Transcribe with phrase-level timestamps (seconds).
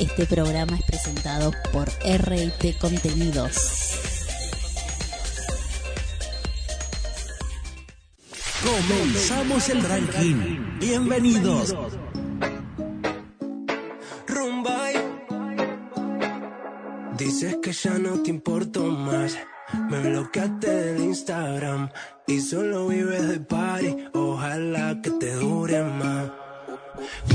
[0.00, 3.54] Este programa es presentado por RT Contenidos.
[8.64, 10.78] Comenzamos el ranking.
[10.78, 11.76] Bienvenidos.
[14.26, 14.94] Rumbay.
[17.18, 19.36] Dices que ya no te importo más.
[19.90, 21.90] Me bloqueaste del Instagram
[22.26, 23.96] y solo vives de party.
[24.14, 26.39] Ojalá que te dure más.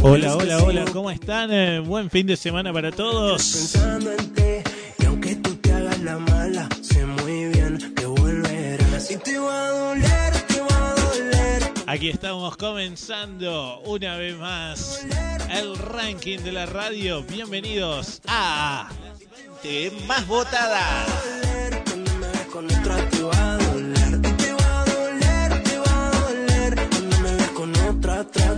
[0.01, 1.51] Hola, hola, hola, ¿cómo están?
[1.51, 3.41] Eh, buen fin de semana para todos.
[3.41, 9.11] Pensando en ti, y aunque tú te hagas la mala, sé muy bien que volverás.
[9.11, 11.63] Y te va a doler, te va a doler.
[11.87, 15.05] Aquí estamos comenzando una vez más
[15.51, 17.23] el ranking de la radio.
[17.23, 18.89] Bienvenidos a
[19.61, 21.05] Te más votada.
[21.05, 24.15] doler, Cuando me ves con otra te va a doler.
[24.17, 26.89] Y te va a doler, te va a doler.
[26.89, 28.55] Cuando me ves con otra, tra,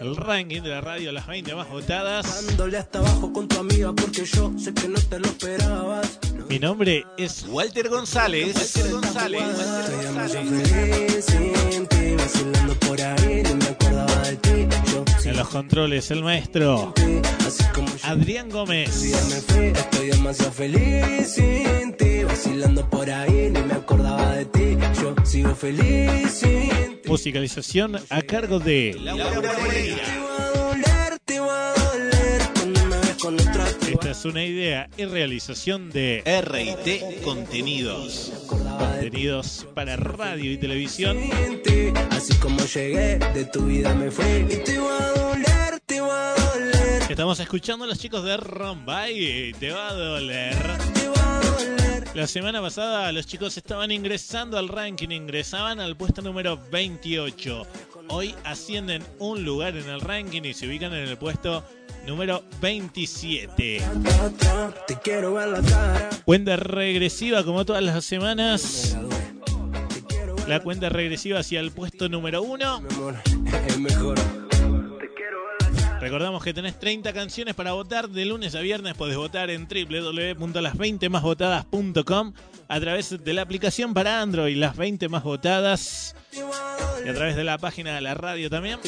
[0.00, 2.46] el ranking de la radio, las 20 más votadas.
[2.46, 6.18] dándole hasta abajo con tu amiga porque yo sé que no te lo esperabas.
[6.48, 8.54] Mi nombre es Walter González.
[8.54, 9.42] Walter González.
[15.24, 16.92] En los controles, el maestro
[18.02, 19.04] Adrián Gómez.
[19.04, 24.76] estoy demasiado feliz sin ti, vacilando por ahí, ni me acordaba de ti.
[25.00, 26.91] Yo sigo feliz sin ti.
[27.06, 30.02] Musicalización a cargo de Laura Moreira.
[30.04, 33.92] Te va a doler, te va a doler cuando me ves con otra te va
[33.92, 38.32] Esta es una idea y realización de RT Contenidos.
[38.46, 41.18] contenidos para radio y televisión.
[42.10, 44.46] Así como llegué, de tu vida me fui.
[44.48, 48.36] Y te va a doler, te va a doler, Estamos escuchando a los chicos de
[48.36, 49.52] Rombay.
[49.58, 50.56] Te va a doler.
[50.56, 51.21] te va a doler.
[52.14, 57.66] La semana pasada los chicos estaban ingresando al ranking, ingresaban al puesto número 28.
[58.08, 61.64] Hoy ascienden un lugar en el ranking y se ubican en el puesto
[62.06, 63.82] número 27.
[64.02, 66.10] Tra, tra, Te quiero ver la cara.
[66.26, 68.94] Cuenta regresiva como todas las semanas.
[70.46, 72.82] La cuenta regresiva hacia el puesto número 1.
[76.02, 78.94] Recordamos que tenés 30 canciones para votar de lunes a viernes.
[78.94, 82.32] Podés votar en www.las20másvotadas.com
[82.66, 86.16] a través de la aplicación para Android, las 20 más votadas.
[87.06, 88.80] Y a través de la página de la radio también.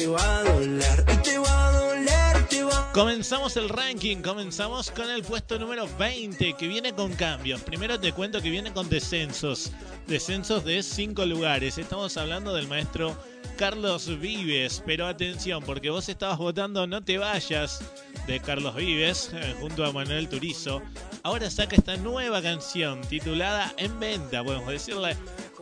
[2.93, 7.61] Comenzamos el ranking, comenzamos con el puesto número 20 que viene con cambios.
[7.61, 9.71] Primero te cuento que viene con descensos,
[10.07, 11.77] descensos de 5 lugares.
[11.77, 13.17] Estamos hablando del maestro
[13.57, 17.81] Carlos Vives, pero atención porque vos estabas votando No te vayas
[18.27, 20.81] de Carlos Vives eh, junto a Manuel Turizo.
[21.23, 25.17] Ahora saca esta nueva canción titulada En venta, podemos decirle.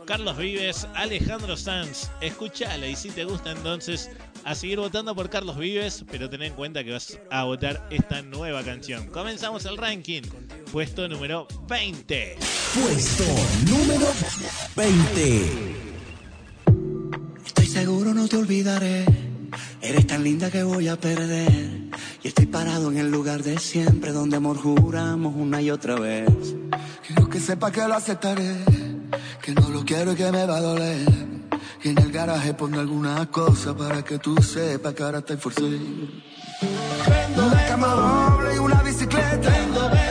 [0.06, 4.10] Carlos Vives, Alejandro Sanz, escúchala y si te gusta entonces
[4.44, 8.22] a seguir votando por Carlos Vives, pero ten en cuenta que vas a votar esta
[8.22, 9.06] nueva canción.
[9.08, 10.22] Comenzamos el ranking,
[10.70, 12.36] puesto número 20.
[12.74, 13.24] Puesto
[13.66, 14.06] número
[14.76, 15.84] 20.
[17.46, 19.06] Estoy seguro no te olvidaré.
[19.80, 21.90] Eres tan linda que voy a perder.
[22.22, 26.28] Y estoy parado en el lugar de siempre donde amor juramos una y otra vez.
[27.06, 28.56] Quiero que sepa que lo aceptaré.
[29.42, 31.43] Que no lo quiero y que me va a doler.
[31.84, 35.68] Que en el garaje pongo alguna cosa para que tú sepas que ahora estoy forzado.
[35.68, 40.03] Una cama doble y una bicicleta.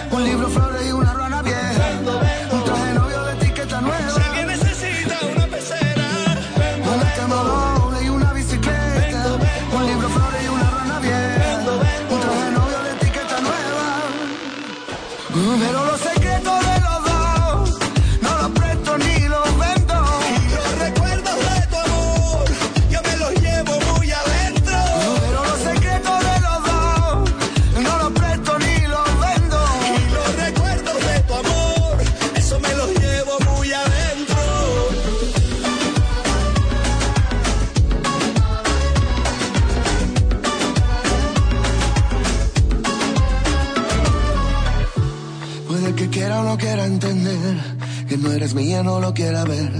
[48.13, 49.71] Que no eres mía, no lo quiera ver.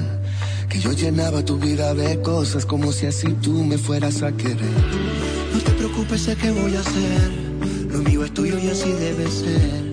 [0.68, 4.74] Que yo llenaba tu vida de cosas como si así tú me fueras a querer.
[5.54, 7.32] No te preocupes, sé qué voy a hacer.
[7.92, 9.84] Lo mío es tuyo y así debe ser.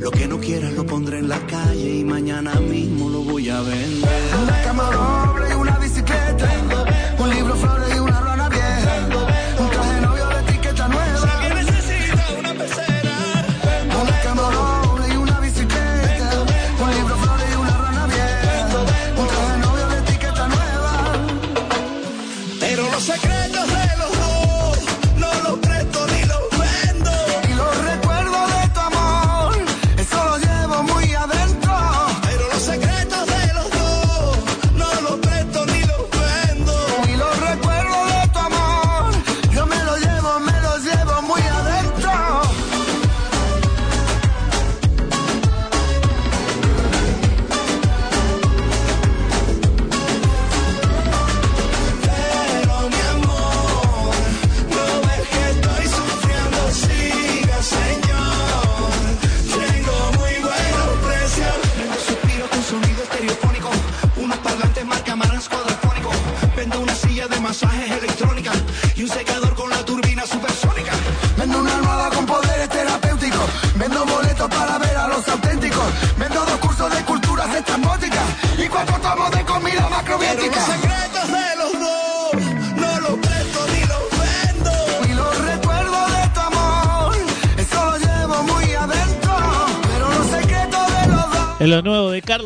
[0.00, 3.60] Lo que no quieras lo pondré en la calle y mañana mismo lo voy a
[3.60, 4.08] vender.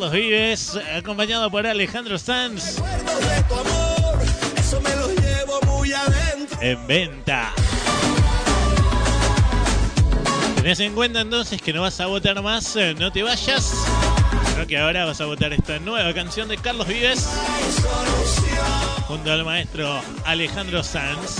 [0.04, 2.76] Carlos Vives, acompañado por Alejandro Sanz.
[6.60, 7.54] En venta.
[10.56, 13.72] Tenés en cuenta entonces que no vas a votar más, eh, no te vayas.
[14.52, 17.26] Creo que ahora vas a votar esta nueva canción de Carlos Vives
[19.08, 21.30] junto al maestro Alejandro Sanz.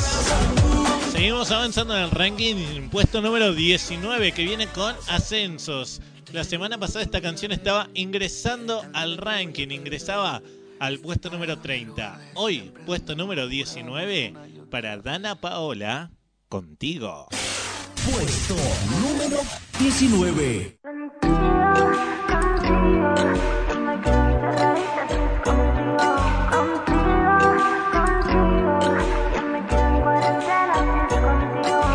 [1.12, 6.00] Seguimos avanzando en el ranking, puesto número 19 que viene con ascensos.
[6.34, 10.42] La semana pasada esta canción estaba ingresando al ranking, ingresaba
[10.80, 12.32] al puesto número 30.
[12.34, 14.34] Hoy, puesto número 19
[14.68, 16.10] para Dana Paola,
[16.48, 17.28] contigo.
[18.04, 18.56] Puesto
[19.00, 19.38] número
[19.78, 20.80] 19.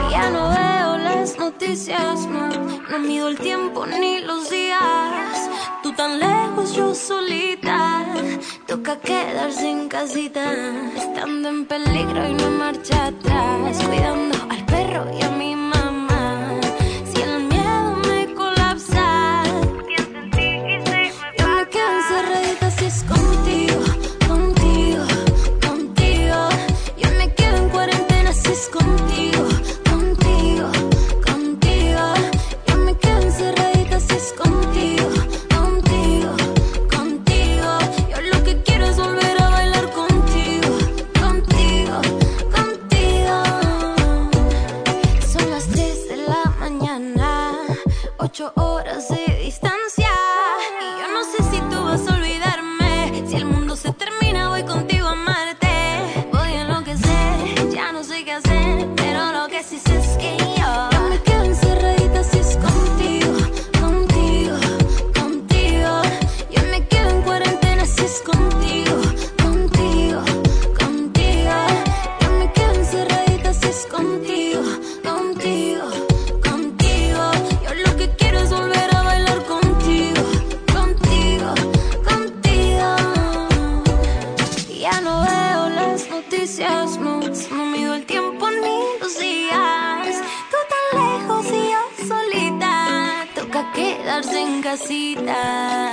[0.10, 4.19] Ya no veo las noticias, no, no mido el tiempo ni
[6.00, 8.06] tan lejos, yo solita.
[8.66, 10.46] Toca quedarse en casita,
[10.96, 13.84] estando en peligro y no marcha atrás.
[13.86, 15.69] Cuidando al perro y a mi mamá.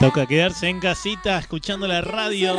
[0.06, 2.54] Toca quedarse en casita escuchando la radio.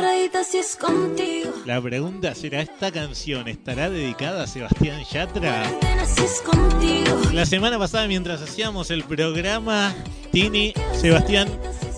[1.64, 5.62] La pregunta será, ¿esta canción estará dedicada a Sebastián Yatra?
[7.32, 9.94] La semana pasada, mientras hacíamos el programa,
[10.30, 11.48] Tini, Sebastián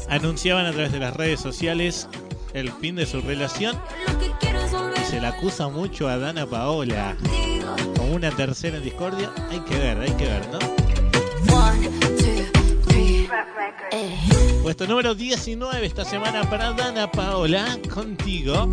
[0.08, 2.08] anunciaban a través de las redes sociales
[2.54, 3.76] el fin de su relación
[5.02, 7.16] y se la acusa mucho a Dana Paola
[7.96, 9.32] como una tercera en discordia.
[9.50, 10.89] Hay que ver, hay que ver, ¿no?
[14.62, 18.70] Puesto número 19 esta semana para Dana Paola, contigo.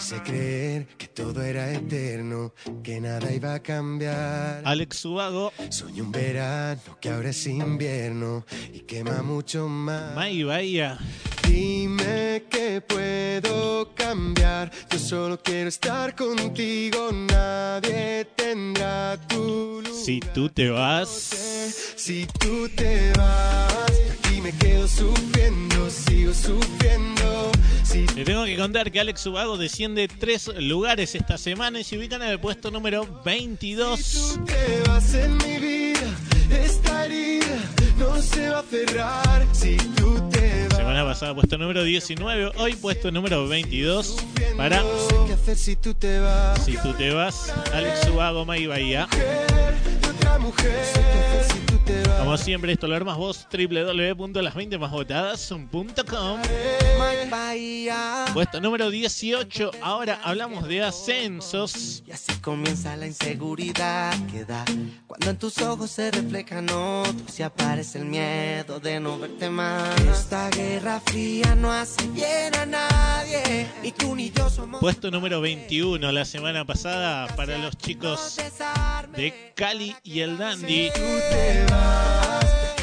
[0.02, 4.60] Quise creer que todo era eterno, que nada iba a cambiar.
[4.64, 10.12] Alex Subago, Soñé un verano que ahora es invierno y quema mucho más.
[10.16, 10.98] May Bahía,
[11.46, 14.72] Dime que puedo cambiar.
[14.90, 17.12] Yo solo quiero estar contigo.
[17.12, 20.02] Nadie tendrá tu lugar.
[20.04, 21.08] Si tú te vas,
[21.96, 23.92] Si tú te vas,
[24.42, 25.90] me quedo sufriendo.
[25.90, 27.52] Sigo sufriendo.
[27.84, 31.98] Si te tengo que contar que Alex Subago desciende tres lugares esta semana y se
[31.98, 34.34] ubican en el puesto número 22.
[34.36, 36.00] tú te vas en mi vida,
[36.50, 37.46] esta herida
[37.98, 39.46] no se va a cerrar.
[39.52, 40.78] Si tú te vas.
[40.78, 44.16] Semana pasada puesto número 19, hoy puesto número 22
[44.56, 46.64] para No sé qué hacer si tú te vas.
[46.64, 49.06] Si tú te vas, Alex Subago, May Bahía.
[49.06, 49.74] Mujer,
[50.08, 51.61] otra mujer.
[52.18, 56.40] Como siempre, esto lo armas vos, www.las20másvotadas.com.
[58.32, 62.04] Puesto número 18, ahora hablamos de ascensos.
[62.06, 64.64] Y así comienza la inseguridad que da
[65.06, 70.00] Cuando en tus ojos se reflejan otros Y aparece el miedo de no verte más
[70.00, 75.40] Esta guerra fría no hace bien a nadie Ni tú ni yo somos Puesto número
[75.40, 78.38] 21, la semana pasada para los chicos
[79.16, 80.90] de Cali y el Dandy.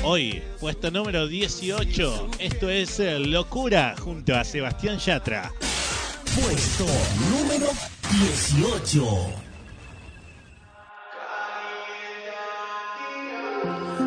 [0.04, 5.52] Hoy, puesto número 18, esto es eh, Locura junto a Sebastián Yatra.
[6.36, 6.86] Puesto
[7.30, 7.68] número
[8.12, 9.49] 18.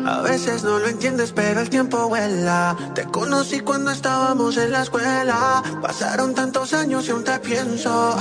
[0.05, 2.75] A veces no lo entiendes, pero el tiempo vuela.
[2.93, 5.63] Te conocí cuando estábamos en la escuela.
[5.81, 8.15] Pasaron tantos años y aún te pienso.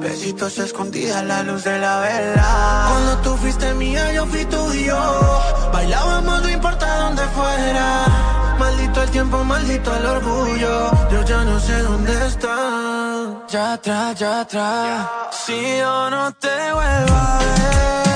[0.00, 2.86] Besitos escondidas a la luz de la vela.
[2.88, 4.98] Cuando tú fuiste mía, yo fui tuyo.
[5.72, 8.04] Bailábamos, no importa dónde fuera.
[8.58, 10.90] Maldito el tiempo, maldito el orgullo.
[11.10, 13.46] Yo ya no sé dónde está.
[13.48, 15.08] Ya atrás, ya atrás.
[15.30, 18.07] Si yo no te vuelvo a ver.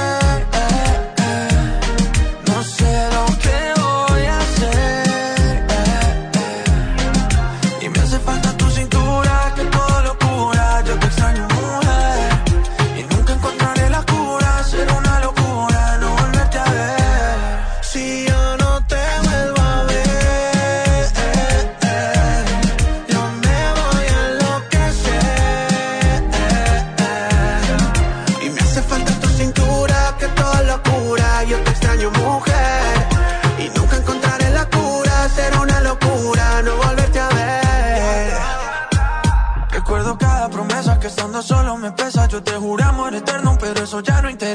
[42.32, 44.51] Yo te juré amor eterno, pero eso ya no interesa.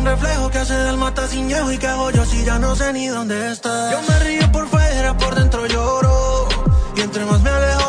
[0.00, 2.92] Sin reflejo, que hace del mata sin y que hago yo si ya no sé
[2.92, 3.92] ni dónde estás.
[3.92, 6.48] Yo me río por fuera, por dentro lloro.
[6.96, 7.79] Y entre más me alejo,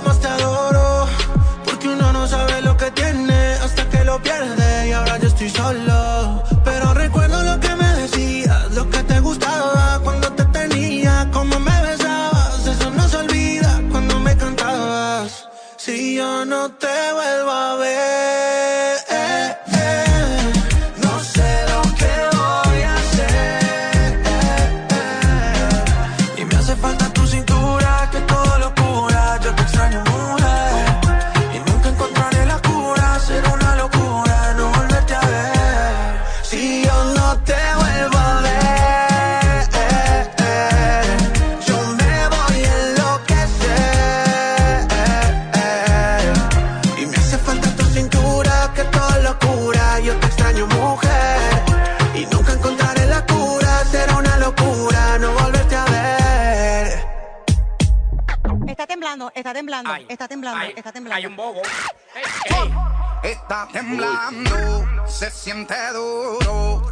[65.07, 66.83] se siente duro.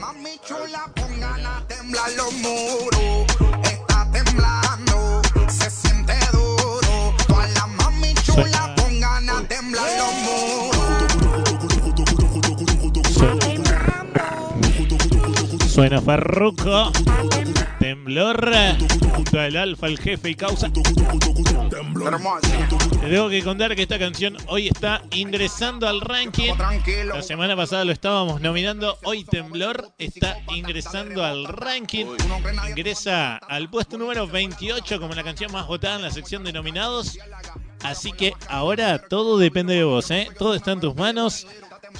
[0.00, 3.26] Mami chula, pongan a temblar los muros.
[3.62, 7.14] Está temblando, se siente duro.
[7.26, 10.82] Todas las mami chula, pongan a temblar los muros.
[15.68, 16.90] Suena Farruko.
[17.78, 18.50] Temblor.
[19.14, 20.70] Junto al Alfa, el jefe y causa.
[20.72, 20.80] Te
[23.08, 26.52] tengo que contar que esta canción hoy está ingresando al ranking.
[27.06, 28.98] La semana pasada lo estábamos nominando.
[29.04, 32.06] Hoy Temblor está ingresando al ranking.
[32.68, 37.18] Ingresa al puesto número 28 como la canción más votada en la sección de nominados.
[37.82, 40.28] Así que ahora todo depende de vos, ¿eh?
[40.38, 41.46] Todo está en tus manos.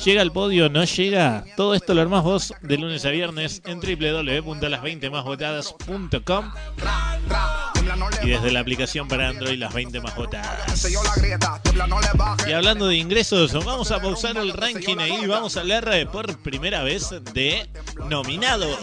[0.04, 1.44] Llega al podio, no llega.
[1.56, 6.52] Todo esto lo armás vos de lunes a viernes en www.las20másvotadas.com
[8.22, 10.14] y desde la aplicación para Android las 20 más.
[12.46, 16.38] Y hablando de ingresos, vamos a pausar el ranking ahí y vamos a hablar por
[16.38, 17.68] primera vez de
[18.08, 18.78] nominados.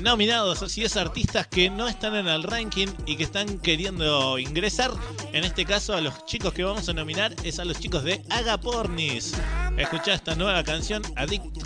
[0.00, 4.92] Nominados, así es, artistas que no están en el ranking y que están queriendo ingresar.
[5.32, 8.22] En este caso, a los chicos que vamos a nominar es a los chicos de
[8.30, 9.34] Agapornis.
[9.76, 11.58] Escuchá esta nueva canción, Addict,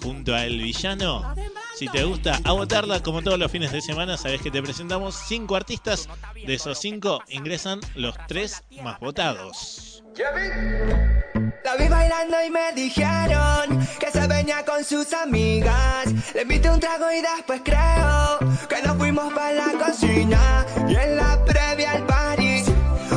[0.00, 1.34] junto a El Villano.
[1.74, 5.16] Si te gusta, a votarla como todos los fines de semana, sabes que te presentamos
[5.26, 6.08] cinco artistas.
[6.46, 9.91] De esos cinco ingresan los tres más votados.
[10.14, 16.12] La vi bailando y me dijeron que se venía con sus amigas.
[16.34, 18.38] Le invité un trago y después creo
[18.68, 22.66] que nos fuimos para la cocina y en la previa al París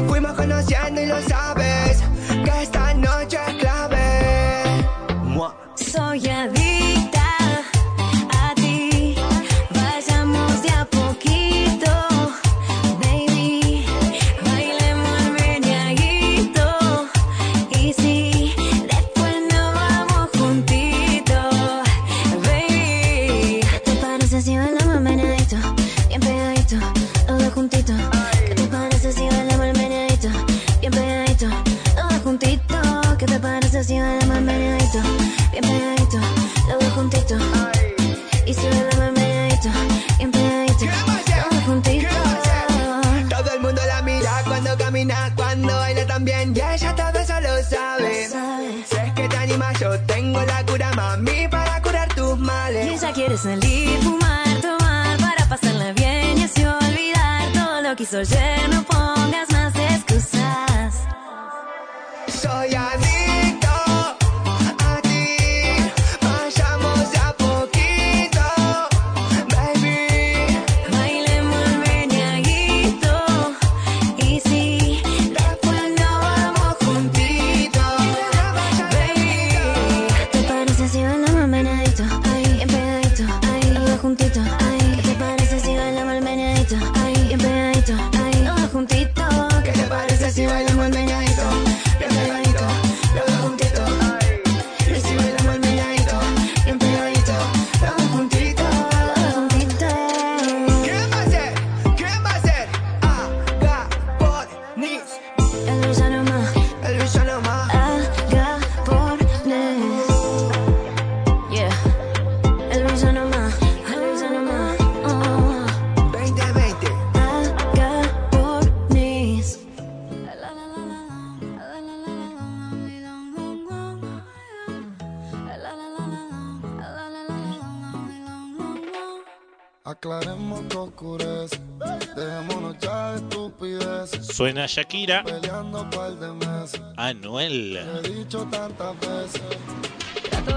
[0.08, 4.86] fuimos conociendo y lo sabes que esta noche es clave.
[5.76, 6.55] Soy el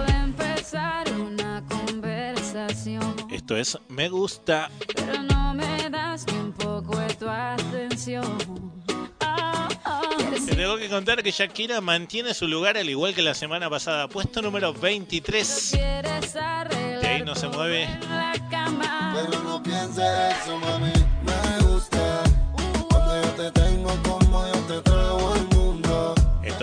[0.06, 4.70] de empezar una conversación, Esto es Me Gusta.
[4.94, 8.72] pero no me das ni un poco de tu atención.
[9.20, 10.00] Ah, ah.
[10.46, 14.08] Te tengo que contar que Shakira mantiene su lugar al igual que la semana pasada.
[14.08, 15.70] Puesto número 23.
[15.72, 17.88] Quieres arreglar De ahí no se mueve.
[19.14, 20.04] Pero no pienses
[20.42, 20.92] eso, mami,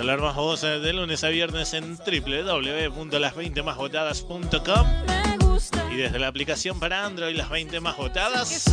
[0.06, 6.80] La más voz de lunes a viernes en www.las20másvotadas.com Me gusta y desde la aplicación
[6.80, 8.65] para Android las 20 más votadas.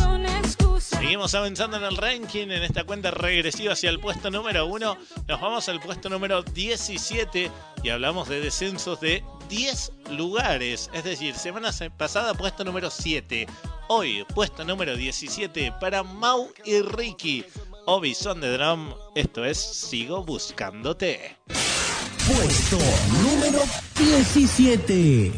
[0.79, 4.97] Seguimos avanzando en el ranking en esta cuenta regresiva hacia el puesto número 1.
[5.27, 7.49] Nos vamos al puesto número 17
[7.83, 10.89] y hablamos de descensos de 10 lugares.
[10.93, 13.47] Es decir, semana se- pasada puesto número 7.
[13.87, 17.43] Hoy puesto número 17 para Mau y Ricky.
[17.85, 18.93] Obi Son de Drum.
[19.13, 21.37] Esto es Sigo Buscándote.
[22.25, 22.77] Puesto
[23.21, 23.59] número
[23.97, 25.31] 17.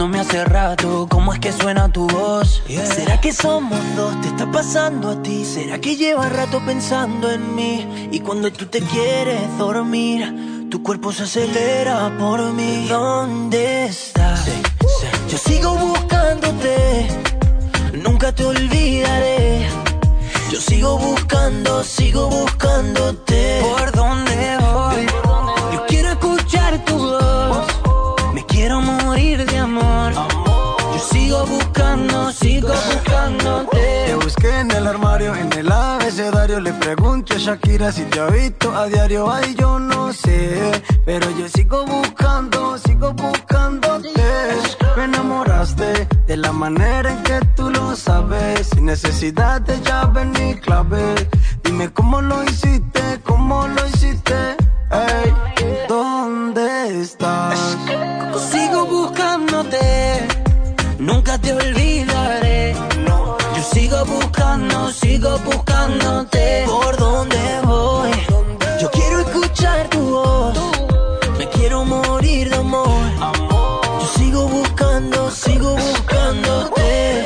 [0.00, 2.62] Preguntándome hace rato cómo es que suena tu voz.
[2.66, 4.18] ¿Será que somos dos?
[4.22, 5.44] ¿Te está pasando a ti?
[5.44, 8.08] ¿Será que llevas rato pensando en mí?
[8.10, 12.86] Y cuando tú te quieres dormir, tu cuerpo se acelera por mí.
[12.88, 14.48] ¿Dónde estás?
[15.28, 17.08] Yo sigo buscándote,
[18.02, 19.68] nunca te olvidaré.
[20.50, 23.60] Yo sigo buscando, sigo buscándote.
[23.60, 25.06] ¿Por dónde voy?
[25.74, 27.39] Yo quiero escuchar tu voz.
[31.30, 34.04] Sigo buscando, sigo buscándote.
[34.06, 36.58] Te busqué en el armario, en el abecedario.
[36.58, 39.30] Le pregunto a Shakira si te ha visto a diario.
[39.30, 40.82] Ay, yo no sé.
[41.04, 44.10] Pero yo sigo buscando, sigo buscándote.
[44.96, 48.66] Me enamoraste de la manera en que tú lo sabes.
[48.74, 51.14] Sin necesidad de llave ni clave.
[51.62, 54.29] Dime cómo lo hiciste, cómo lo hiciste.
[65.80, 68.10] ¿Por dónde voy?
[68.82, 70.58] Yo quiero escuchar tu voz.
[71.38, 73.00] Me quiero morir de amor.
[73.98, 77.24] Yo sigo buscando, sigo buscándote.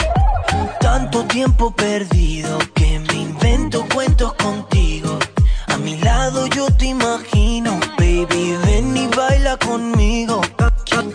[0.79, 5.19] Tanto tiempo perdido que me invento cuentos contigo.
[5.67, 10.41] A mi lado yo te imagino, baby, ven y baila conmigo.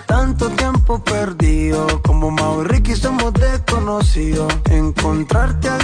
[0.08, 4.54] Tanto tiempo perdido, como Mau y Ricky somos desconocidos.
[4.70, 5.79] Encontrarte a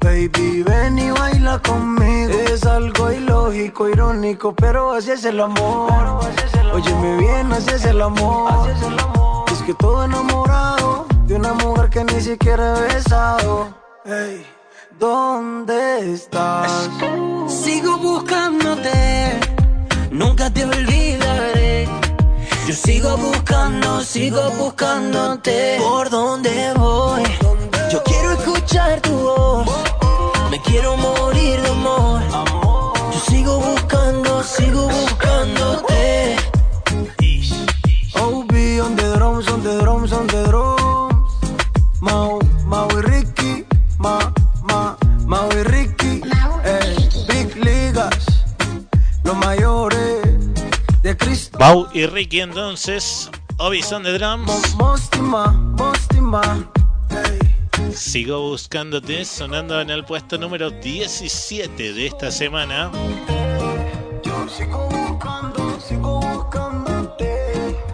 [0.00, 2.32] baby, ven y baila conmigo.
[2.32, 5.92] Es algo ilógico, irónico, pero así es el amor.
[6.72, 8.68] Óyeme bien, así es el amor.
[9.52, 13.68] Es que todo enamorado de una mujer que ni siquiera he besado.
[14.04, 14.44] Ey,
[14.98, 16.90] ¿dónde estás?
[17.48, 19.38] Sigo buscándote,
[20.10, 21.88] nunca te olvidaré.
[22.66, 25.76] Yo sigo buscando, sigo buscándote.
[25.78, 27.22] ¿Por dónde voy?
[30.50, 32.22] Me quiero morir de amor.
[33.12, 36.36] Yo sigo buscando, sigo buscándote.
[38.16, 41.34] Oh, OB on the drums, on the drums, on the drums.
[42.00, 43.66] Mau, Mau y Ricky,
[43.98, 44.96] Ma, Ma,
[45.26, 46.22] Mau y Ricky.
[46.64, 48.44] Eh, Big Ligas,
[49.24, 50.22] los mayores
[51.02, 51.58] de Cristo.
[51.58, 54.74] Mau y Ricky entonces, OB on the drums.
[54.76, 56.66] Mostima, Mostima,
[57.10, 57.43] hey.
[57.92, 62.90] Sigo buscándote, sonando en el puesto número 17 de esta semana.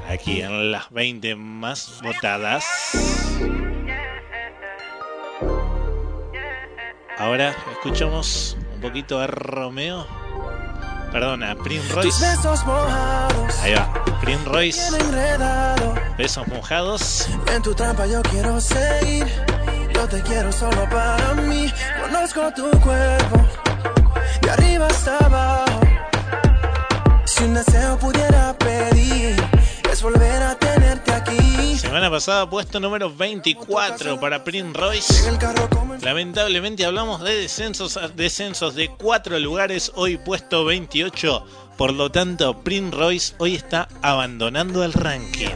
[0.08, 2.64] Aquí en las 20 más votadas.
[7.18, 10.06] Ahora escuchamos un poquito a Romeo.
[11.12, 12.24] Perdona, Prince Royce.
[13.62, 14.80] Ahí va, Prince Royce.
[16.16, 17.28] Besos mojados.
[17.52, 19.26] En tu trampa yo quiero seguir.
[20.00, 21.70] Yo te quiero solo para mí.
[22.00, 23.36] Conozco tu cuerpo.
[24.40, 25.80] De arriba hasta abajo.
[27.26, 29.36] Si un deseo pudiera pedir,
[29.92, 31.76] es volver a tenerte aquí.
[31.76, 35.38] Semana pasada puesto número 24 para Prince Royce.
[36.00, 41.44] Lamentablemente hablamos de descensos, descensos de 4 lugares, hoy puesto 28.
[41.80, 45.48] Por lo tanto, Prince Royce hoy está abandonando el ranking.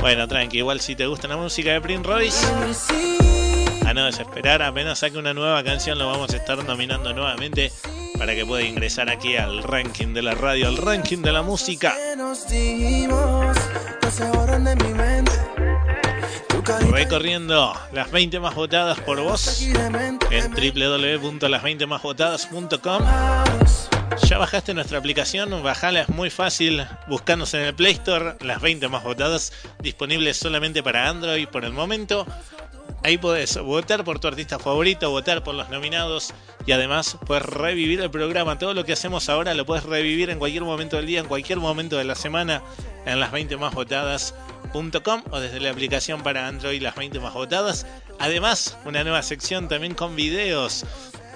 [0.00, 2.46] Bueno, tranqui, igual si te gusta la música de Prince Royce,
[3.86, 7.70] a no desesperar, apenas saque una nueva canción lo vamos a estar nominando nuevamente
[8.18, 11.94] para que pueda ingresar aquí al ranking de la radio, al ranking de la música.
[16.90, 23.02] Recorriendo las 20 más votadas por vos en www.las20másvotadas.com.
[24.24, 28.86] Ya bajaste nuestra aplicación, bajala, es muy fácil, buscanos en el Play Store, las 20
[28.88, 32.26] más votadas, disponibles solamente para Android por el momento.
[33.02, 36.34] Ahí podés votar por tu artista favorito, votar por los nominados
[36.66, 38.58] y además puedes revivir el programa.
[38.58, 41.58] Todo lo que hacemos ahora lo puedes revivir en cualquier momento del día, en cualquier
[41.58, 42.62] momento de la semana,
[43.06, 43.72] en las 20 más
[45.30, 47.86] o desde la aplicación para Android las 20 más votadas.
[48.18, 50.84] Además, una nueva sección también con videos.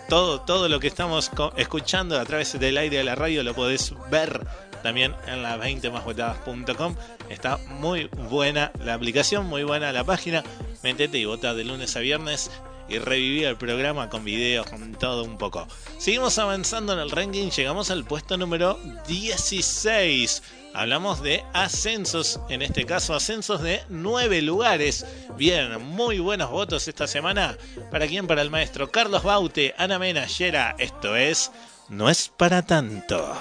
[0.08, 3.94] Todo, todo lo que estamos escuchando a través del aire de la radio lo podés
[4.10, 4.44] ver
[4.82, 6.96] también en las 20 másvotadas.com.
[7.28, 10.42] Está muy buena la aplicación, muy buena la página.
[10.82, 12.50] Métete y vota de lunes a viernes
[12.88, 15.66] y reviví el programa con videos, con todo un poco.
[15.98, 20.42] Seguimos avanzando en el ranking, llegamos al puesto número 16.
[20.74, 25.06] Hablamos de ascensos, en este caso ascensos de 9 lugares.
[25.36, 27.56] Bien, muy buenos votos esta semana.
[27.90, 28.26] ¿Para quién?
[28.26, 30.74] Para el maestro Carlos Baute, Ana Mena, Yera.
[30.78, 31.50] Esto es
[31.88, 33.38] No es para tanto.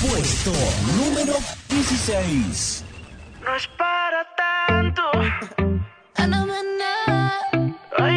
[0.00, 0.52] Puesto
[0.96, 1.34] número
[1.70, 2.84] 16.
[3.44, 5.02] No es para tanto.
[6.14, 6.28] Ay,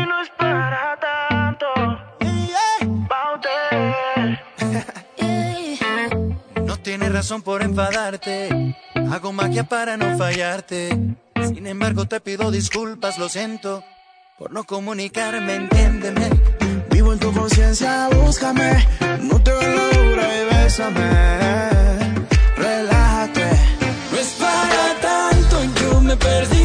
[0.06, 1.66] no es para tanto.
[6.66, 8.76] No tienes razón por enfadarte.
[9.12, 11.16] Hago magia para no fallarte.
[11.48, 13.84] Sin embargo, te pido disculpas, lo siento.
[14.38, 16.30] Por no comunicarme, entiéndeme.
[16.92, 18.88] Vivo en tu conciencia, búscame.
[19.22, 21.71] No te veo la dura y bésame.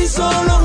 [0.07, 0.56] Solo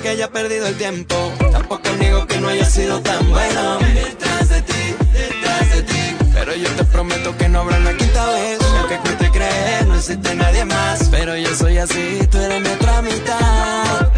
[0.00, 1.14] que haya perdido el tiempo.
[1.52, 3.78] Tampoco niego que no haya sido tan bueno.
[3.94, 6.16] Detrás de ti, detrás de ti.
[6.32, 8.58] Pero yo te prometo que no habrá una quinta vez.
[8.78, 11.08] Aunque cueste creer, no existe nadie más.
[11.10, 14.09] Pero yo soy así, tú eres mi otra mitad.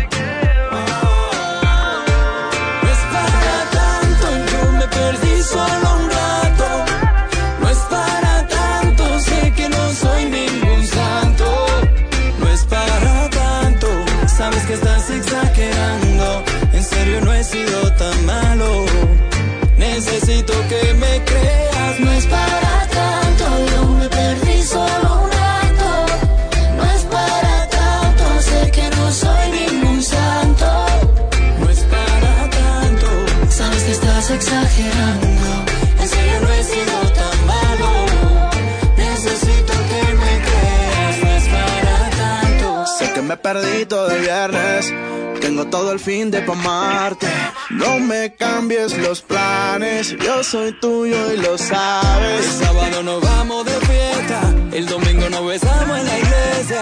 [43.42, 44.94] Todo el viernes.
[45.40, 47.26] Tengo todo el fin de pa' amarte.
[47.70, 50.16] No me cambies los planes.
[50.16, 52.46] Yo soy tuyo y lo El sabes.
[52.62, 54.40] sábado nos vamos de fiesta.
[54.72, 56.80] El domingo nos besamos en la iglesia.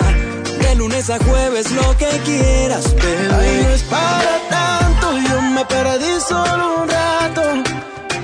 [0.61, 2.95] De lunes a jueves, lo que quieras.
[3.39, 7.43] Ay, no es para tanto, yo me perdí solo un rato.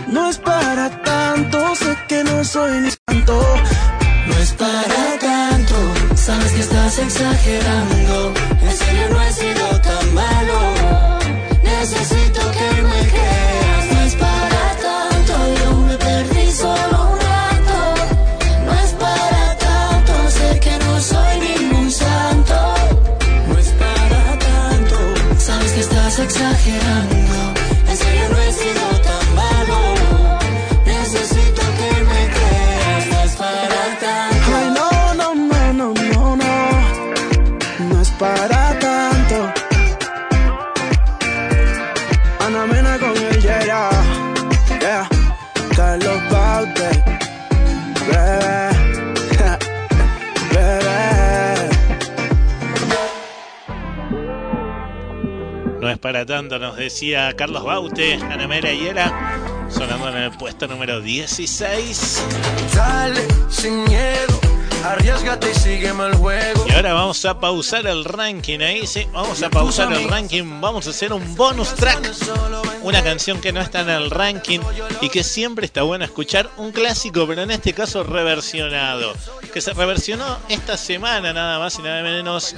[0.08, 3.42] No es para tanto, sé que no soy ni santo.
[4.26, 5.74] No es para tanto,
[6.26, 8.34] sabes que estás exagerando.
[8.60, 10.58] En serio no he sido tan malo.
[11.62, 13.84] Necesito que me creas.
[13.92, 17.78] No es para tanto, yo me perdí solo un rato.
[18.66, 22.56] No es para tanto, sé que no soy ningún santo.
[23.48, 24.96] No es para tanto,
[25.38, 27.15] sabes que estás exagerando.
[55.98, 62.22] Para tanto, nos decía Carlos Baute, Ana Mera Hiera, sonando en el puesto número 16.
[62.74, 63.26] Dale,
[64.92, 66.64] arriesgate y sígueme el juego.
[66.68, 70.86] Y ahora vamos a pausar el ranking ahí, sí, vamos a pausar el ranking, vamos
[70.86, 72.12] a hacer un bonus track,
[72.82, 74.60] una canción que no está en el ranking
[75.00, 79.14] y que siempre está bueno escuchar, un clásico, pero en este caso reversionado,
[79.52, 82.54] que se reversionó esta semana nada más y nada menos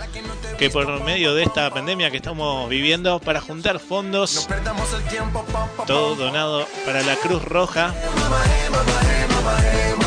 [0.59, 4.49] que por medio de esta pandemia que estamos viviendo para juntar fondos,
[5.87, 7.95] todo donado para la Cruz Roja.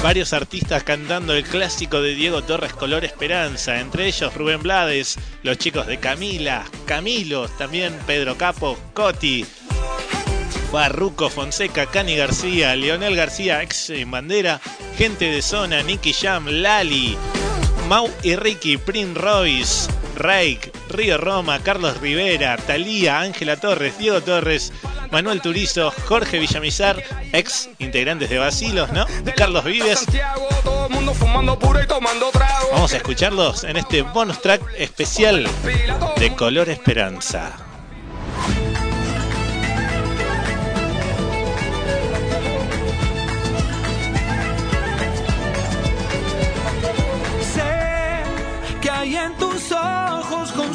[0.03, 5.57] Varios artistas cantando el clásico de Diego Torres Color Esperanza, entre ellos Rubén Blades, los
[5.59, 9.45] chicos de Camila, Camilo, también Pedro Capo, Coti,
[10.71, 14.59] Barruco, Fonseca, Cani García, Leonel García, ex en bandera,
[14.97, 17.15] gente de zona, Nicky Jam, Lali,
[17.87, 24.71] Mau y Ricky, Prin Royce, Rake, Río Roma, Carlos Rivera, Talía, Ángela Torres, Diego Torres,
[25.11, 27.01] Manuel Turizo, Jorge Villamizar,
[27.33, 29.05] ex integrantes de Basilos, ¿no?
[29.35, 30.05] Carlos Vives.
[32.71, 35.47] Vamos a escucharlos en este bonus track especial
[36.17, 37.70] de Color Esperanza.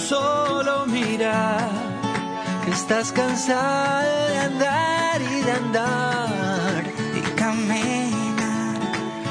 [0.08, 1.68] Solo mirar
[2.64, 6.84] que estás cansado de andar y de andar
[7.18, 8.78] y caminar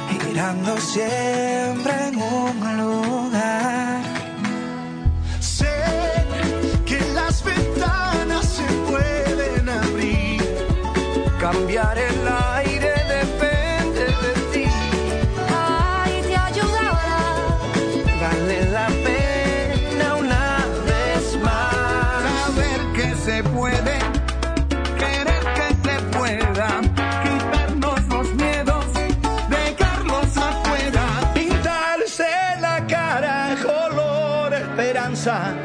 [0.09, 4.01] girando siempre en un lugar.
[5.39, 5.77] Sé
[6.85, 10.43] que las ventanas se pueden abrir,
[11.39, 12.74] cambiar el aire
[35.25, 35.64] esperanza.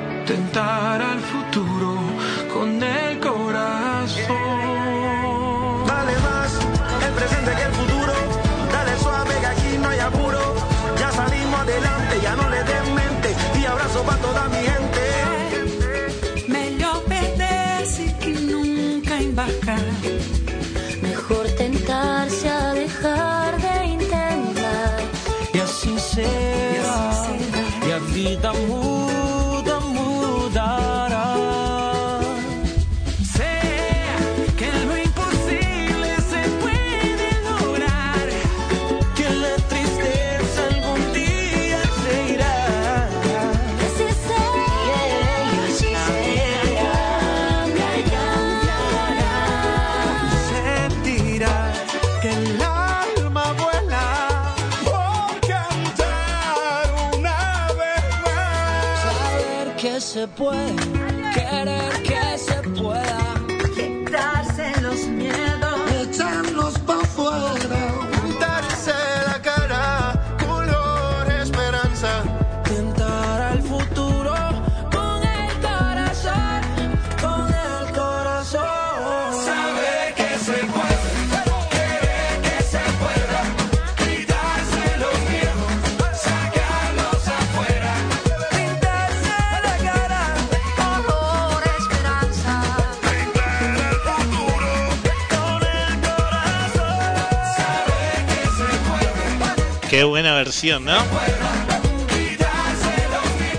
[100.04, 100.98] Buena versión, ¿no?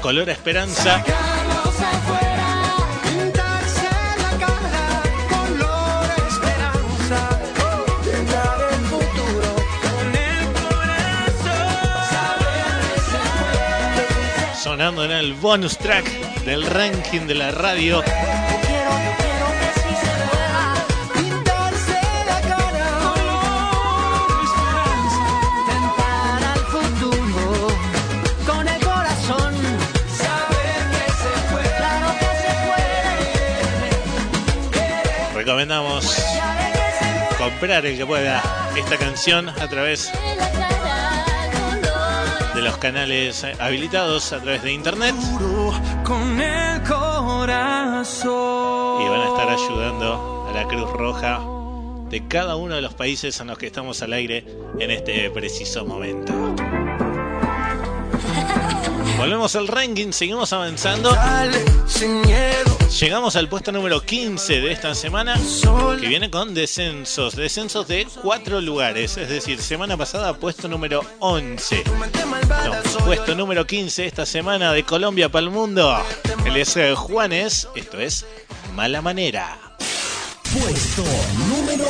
[0.01, 1.03] Color Esperanza.
[14.61, 16.05] Sonando en el bonus track
[16.43, 18.03] del ranking de la radio.
[35.41, 36.23] Recomendamos
[37.39, 38.43] comprar el que pueda
[38.77, 40.11] esta canción a través
[42.53, 45.33] de los canales habilitados a través de internet y
[49.09, 51.41] van a estar ayudando a la Cruz Roja
[52.11, 54.45] de cada uno de los países en los que estamos al aire
[54.77, 56.31] en este preciso momento.
[59.21, 61.15] Volvemos al ranking, seguimos avanzando.
[62.99, 65.39] Llegamos al puesto número 15 de esta semana,
[65.99, 71.83] que viene con descensos, descensos de 4 lugares, es decir, semana pasada puesto número 11.
[71.85, 76.03] No, puesto número 15 esta semana de Colombia para el mundo.
[76.43, 78.25] Él es eh, Juanes, esto es
[78.73, 79.55] Mala Manera.
[80.51, 81.03] Puesto
[81.47, 81.85] número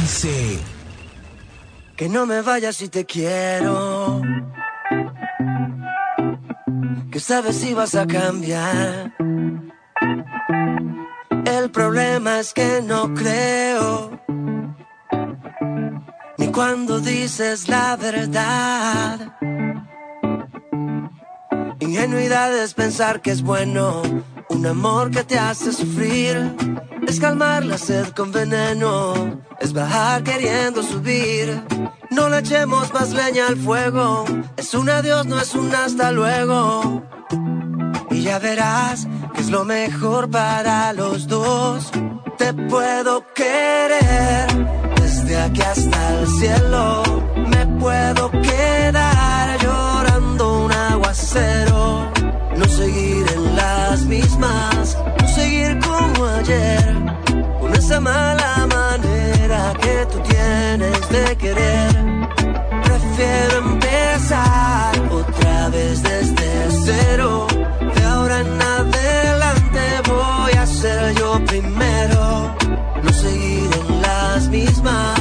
[0.00, 0.58] 15.
[1.94, 4.20] Que no me vayas si te quiero.
[7.14, 9.12] Que sabes si vas a cambiar.
[11.46, 14.20] El problema es que no creo.
[16.38, 19.38] Ni cuando dices la verdad.
[21.84, 24.00] Ingenuidad es pensar que es bueno.
[24.48, 26.56] Un amor que te hace sufrir.
[27.06, 29.42] Es calmar la sed con veneno.
[29.60, 31.62] Es bajar queriendo subir.
[32.10, 34.24] No le echemos más leña al fuego.
[34.56, 37.02] Es un adiós, no es un hasta luego.
[38.10, 41.90] Y ya verás que es lo mejor para los dos.
[42.38, 44.46] Te puedo querer
[44.96, 47.02] desde aquí hasta el cielo.
[47.46, 51.73] Me puedo quedar llorando un aguacero.
[52.76, 56.94] Seguir en las mismas, no seguir como ayer.
[57.60, 61.92] Con esa mala manera que tú tienes de querer.
[62.82, 67.46] Prefiero empezar otra vez desde cero.
[67.94, 72.56] De ahora en adelante voy a ser yo primero.
[73.04, 75.20] No seguir en las mismas.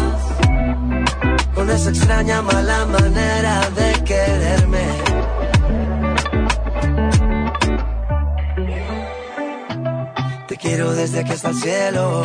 [1.53, 4.92] Con esa extraña mala manera de quererme.
[10.63, 12.23] Quiero desde aquí hasta el cielo.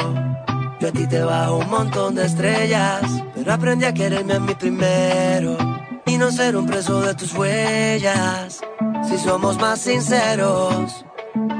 [0.80, 3.02] Yo a ti te bajo un montón de estrellas.
[3.34, 5.58] Pero aprendí a quererme a mí primero.
[6.06, 8.60] Y no ser un preso de tus huellas.
[9.08, 11.04] Si somos más sinceros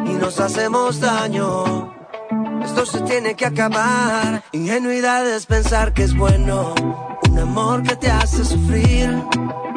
[0.06, 1.94] y nos hacemos daño.
[2.64, 4.42] Esto se tiene que acabar.
[4.52, 6.74] Ingenuidad es pensar que es bueno.
[7.28, 9.20] Un amor que te hace sufrir.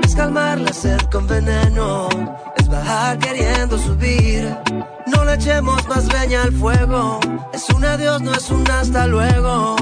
[0.04, 2.10] Es calmar la sed con veneno.
[3.20, 4.58] Queriendo subir.
[5.08, 7.20] No le echemos más leña al fuego.
[7.54, 9.76] Es un adiós, no es un hasta luego.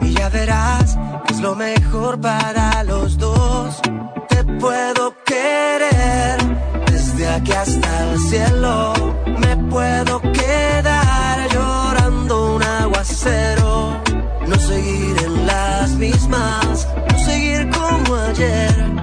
[0.00, 0.96] Y ya verás
[1.26, 3.80] que es lo mejor para los dos.
[4.28, 6.38] Te puedo querer
[6.86, 8.92] desde aquí hasta el cielo.
[9.38, 14.00] Me puedo quedar llorando un aguacero.
[14.46, 18.96] No seguir en las mismas, no seguir como ayer.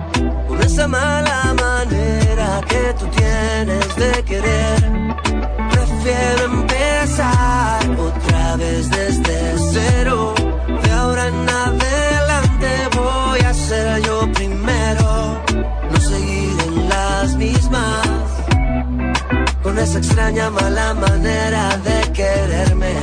[0.73, 4.81] Esa mala manera que tú tienes de querer.
[5.69, 10.33] Prefiero empezar otra vez desde cero.
[10.83, 15.43] De ahora en adelante voy a ser yo primero.
[15.91, 18.07] No seguir en las mismas.
[19.61, 22.95] Con esa extraña mala manera de quererme.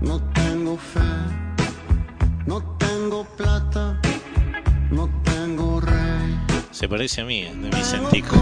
[0.00, 1.00] no tengo fe,
[2.46, 4.00] no tengo plata,
[4.90, 6.38] no tengo rey.
[6.70, 8.36] Se parece a mí, eh, de Vicentico.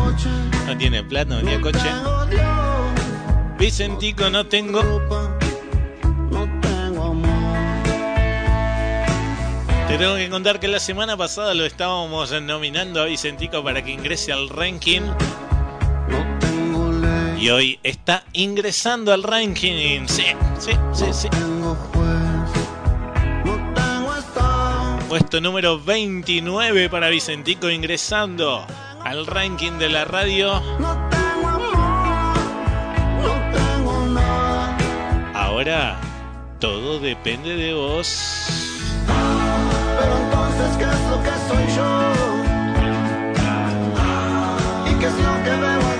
[0.66, 1.90] No tiene plata, no tiene coche.
[3.58, 4.80] Vicentico, no tengo.
[9.88, 13.90] Te tengo que contar que la semana pasada lo estábamos nominando a Vicentico para que
[13.90, 15.02] ingrese al ranking
[17.40, 20.06] y hoy está ingresando al ranking.
[20.06, 20.26] Sí,
[20.58, 21.28] sí, sí, sí.
[25.08, 28.66] Puesto número 29 para Vicentico ingresando
[29.02, 30.52] al ranking de la radio.
[35.34, 35.98] Ahora
[36.58, 38.50] todo depende de vos.
[39.98, 41.88] Pero entonces, ¿qué es lo que soy yo?
[44.90, 45.99] ¿Y qué es lo que veo?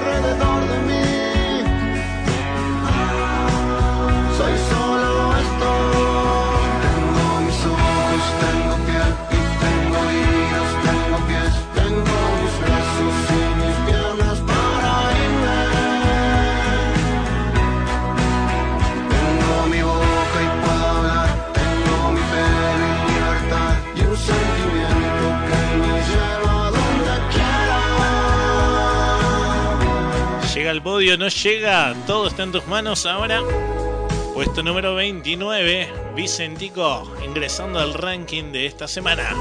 [30.71, 33.43] llega al podio, no llega, todo está en tus manos ahora.
[34.35, 39.35] Puesto número 29, Vicentico, ingresando al ranking de esta semana.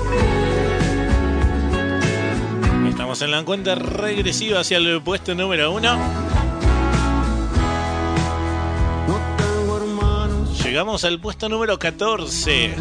[2.90, 6.00] Estamos en la cuenta regresiva hacia el puesto número 1.
[10.64, 12.76] Llegamos al puesto número 14.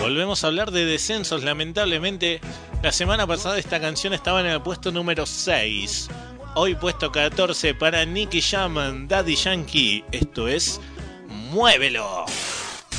[0.00, 2.40] Volvemos a hablar de descensos, lamentablemente
[2.82, 6.08] la semana pasada esta canción estaba en el puesto número 6.
[6.54, 10.04] Hoy puesto 14 para Nicky Shaman, Daddy Yankee.
[10.12, 10.80] Esto es
[11.26, 12.26] Muévelo.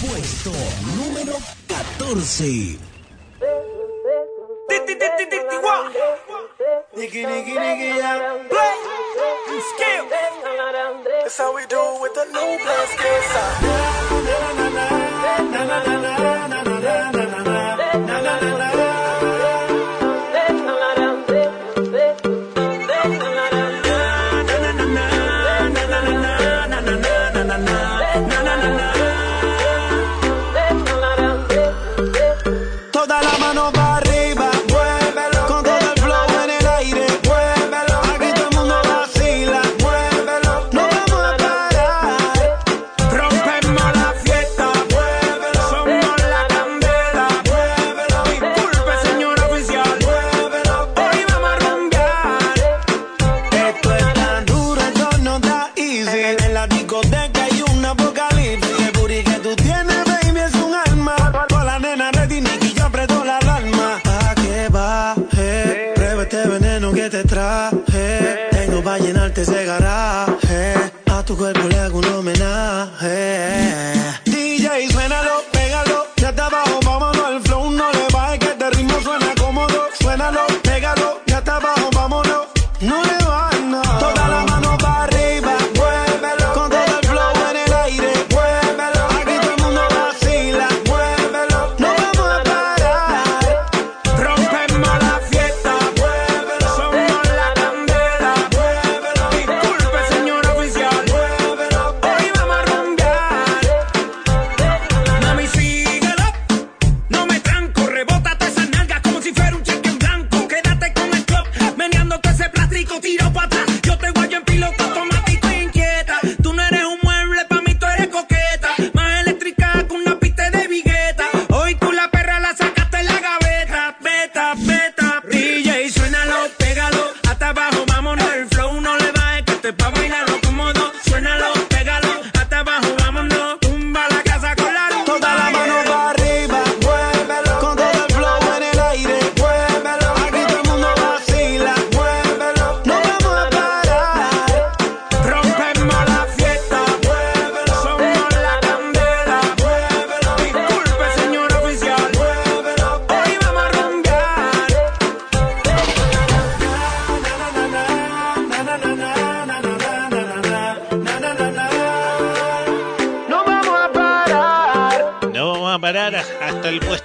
[0.01, 0.51] Puesto
[0.95, 1.33] número
[1.67, 2.77] 14.
[6.95, 7.91] Nicky, Nicky, Nicky,
[8.49, 8.77] play
[9.61, 10.09] skill.
[11.21, 12.97] That's how we do with the new blast.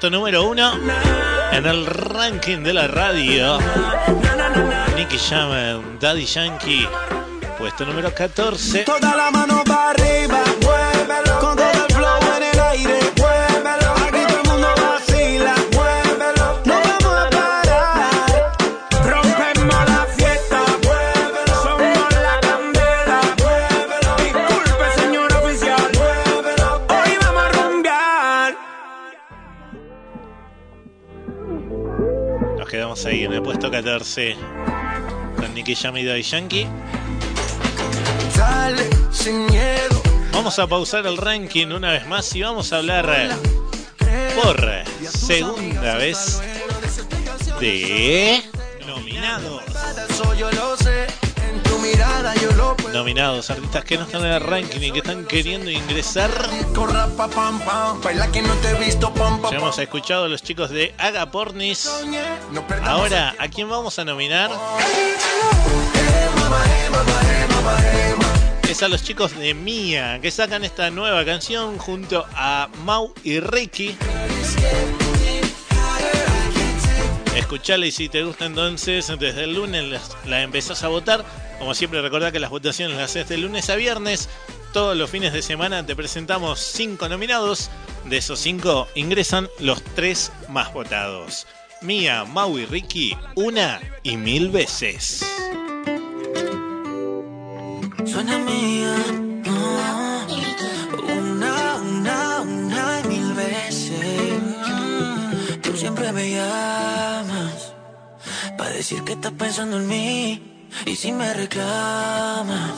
[0.02, 0.72] puesto número uno
[1.52, 3.60] en el ranking de la radio.
[4.96, 6.88] Nicky Jam, Daddy Yankee,
[7.56, 8.80] puesto número 14.
[8.82, 9.62] Toda la mano
[33.82, 34.36] 14.
[35.36, 36.68] Con Nicky Jam y Daddy Yankee.
[38.36, 40.00] Dale, sin miedo.
[40.32, 43.36] Vamos a pausar el ranking una vez más y vamos a hablar
[44.40, 46.40] por segunda vez
[47.58, 48.42] de
[48.86, 49.62] nominados.
[52.92, 56.30] Nominados, artistas que no están en el ranking y que están queriendo ingresar.
[59.50, 61.90] Ya hemos escuchado a los chicos de Aga Pornis.
[62.84, 64.50] Ahora, ¿a quién vamos a nominar?
[68.68, 73.40] Es a los chicos de Mía, que sacan esta nueva canción junto a Mau y
[73.40, 73.96] Ricky.
[77.36, 81.24] Escuchala y si te gusta entonces, desde el lunes la empezás a votar.
[81.62, 84.28] Como siempre, recordá que las votaciones las haces de lunes a viernes.
[84.72, 87.70] Todos los fines de semana te presentamos cinco nominados.
[88.06, 91.46] De esos cinco ingresan los tres más votados.
[91.80, 95.24] Mía, Mau y Ricky, una y mil veces.
[98.06, 98.96] Suena mía.
[101.04, 104.42] Una, una, una y mil veces.
[105.62, 107.72] Tú siempre me llamas
[108.58, 110.51] para decir que estás pensando en mí.
[110.86, 112.72] Y si me reclamas,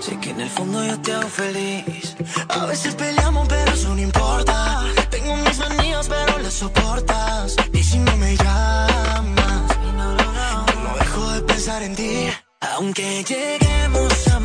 [0.00, 2.16] sé que en el fondo yo te hago feliz.
[2.48, 4.84] A veces peleamos, pero eso no importa.
[5.10, 7.56] Tengo mis manías, pero las soportas.
[7.72, 9.62] Y si no me llamas,
[10.82, 12.28] no dejo de pensar en ti.
[12.60, 14.35] Aunque lleguemos a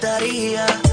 [0.00, 0.89] mataría.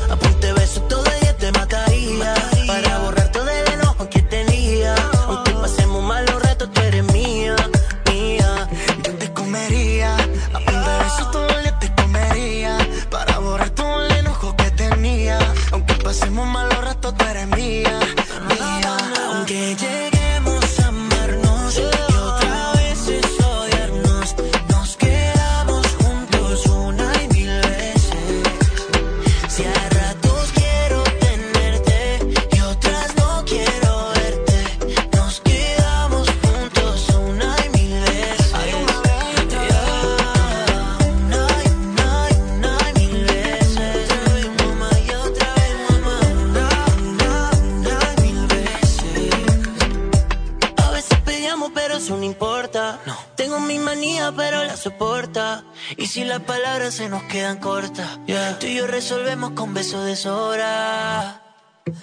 [55.95, 58.19] Y si las palabras se nos quedan cortas,
[58.59, 61.41] tú y yo resolvemos con besos de sobra.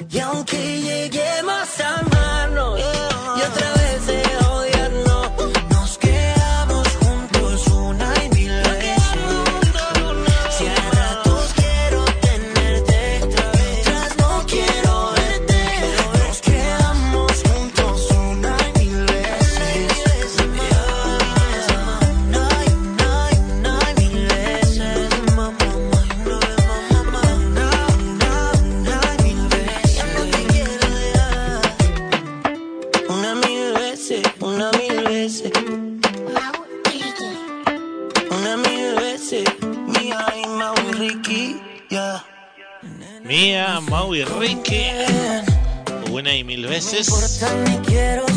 [0.09, 3.74] Y aunque lleguemos a amarnos y otra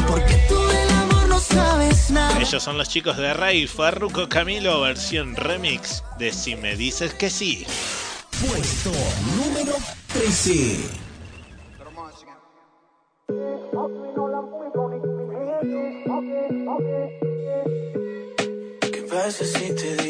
[0.08, 2.40] Porque tú del amor no sabes nada.
[2.40, 7.32] Ellos son los chicos de Ray, Farruko Camilo, versión remix de Si me dices que
[7.32, 7.66] sí.
[8.40, 8.92] Puesto
[9.36, 9.74] número
[10.14, 10.90] 13.
[18.92, 20.07] ¿Qué pasa si te digo?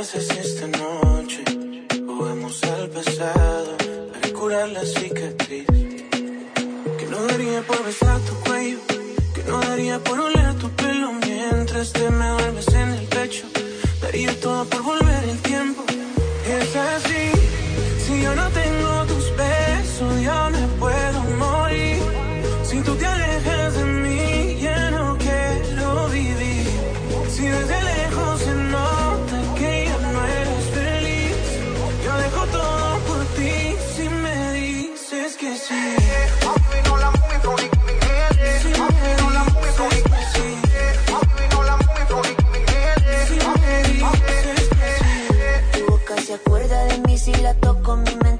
[0.00, 1.44] haces esta noche?
[2.06, 3.76] Juguemos al pasado
[4.12, 5.66] para curar la cicatriz.
[6.98, 8.78] Que no daría por besar tu cuello,
[9.34, 13.44] que no daría por oler tu pelo mientras te me duermes en el pecho.
[14.00, 15.82] Daría todo por volver el tiempo.
[16.58, 17.24] Es así,
[18.04, 21.98] si yo no tengo tus besos, yo me puedo morir.
[22.64, 23.19] Si tú tienes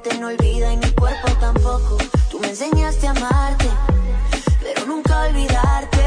[0.02, 1.98] mente no olvida y mi cuerpo tampoco.
[2.30, 3.68] Tú me enseñaste a amarte,
[4.62, 5.99] pero nunca olvidarte.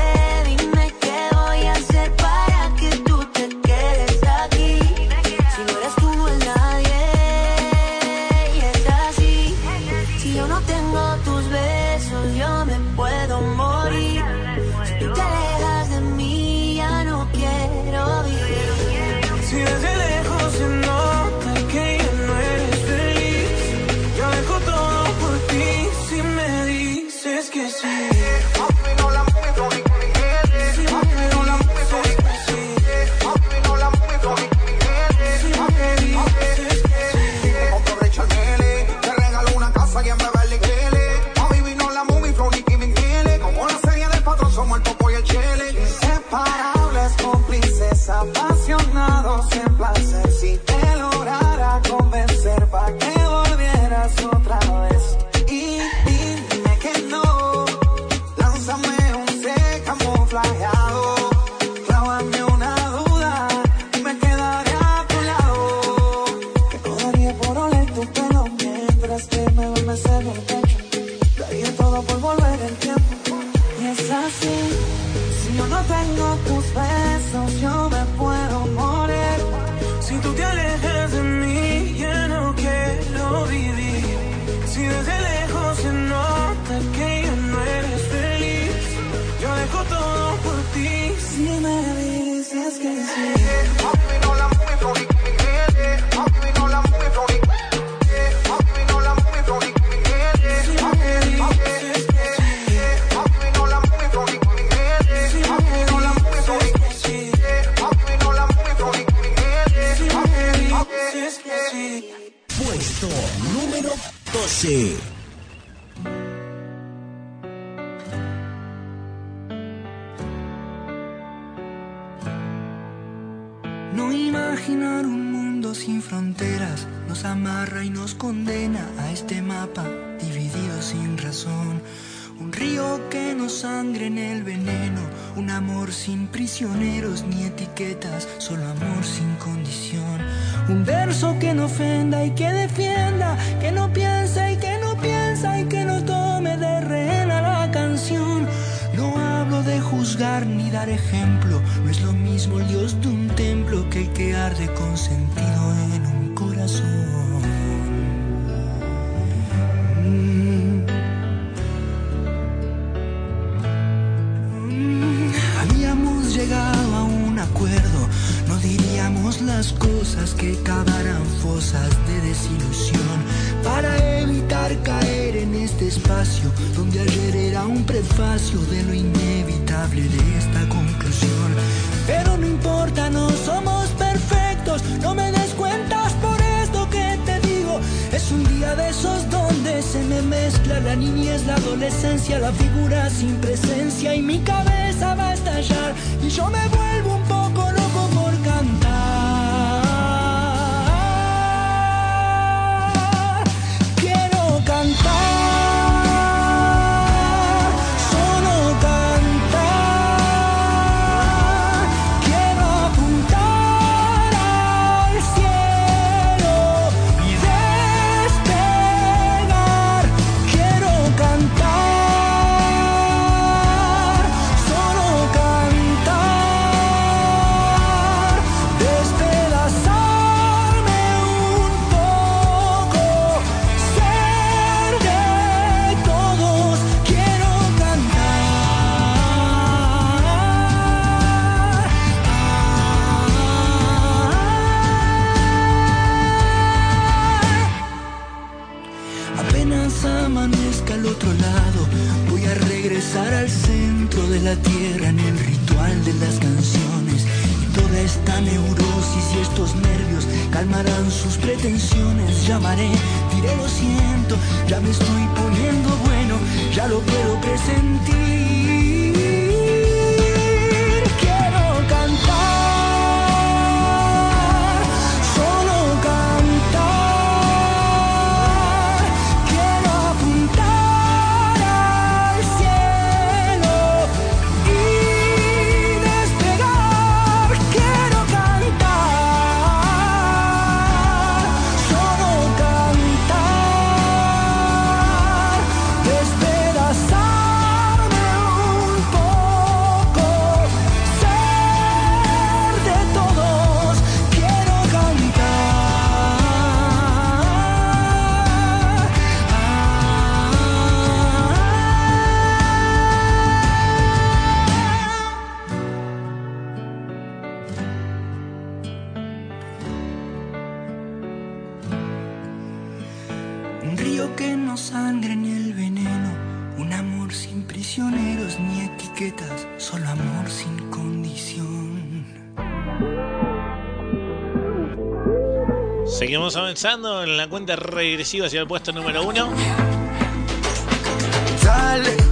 [336.85, 339.53] Avanzando en la cuenta regresiva hacia el puesto número uno.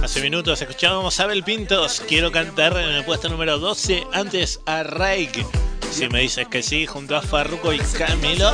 [0.02, 2.02] Hace minutos escuchábamos Abel Pintos.
[2.06, 4.06] Quiero cantar en el puesto número 12.
[4.12, 5.46] Antes a Raik.
[5.90, 8.52] Si me dices que sí, junto a Farruko y Camilo.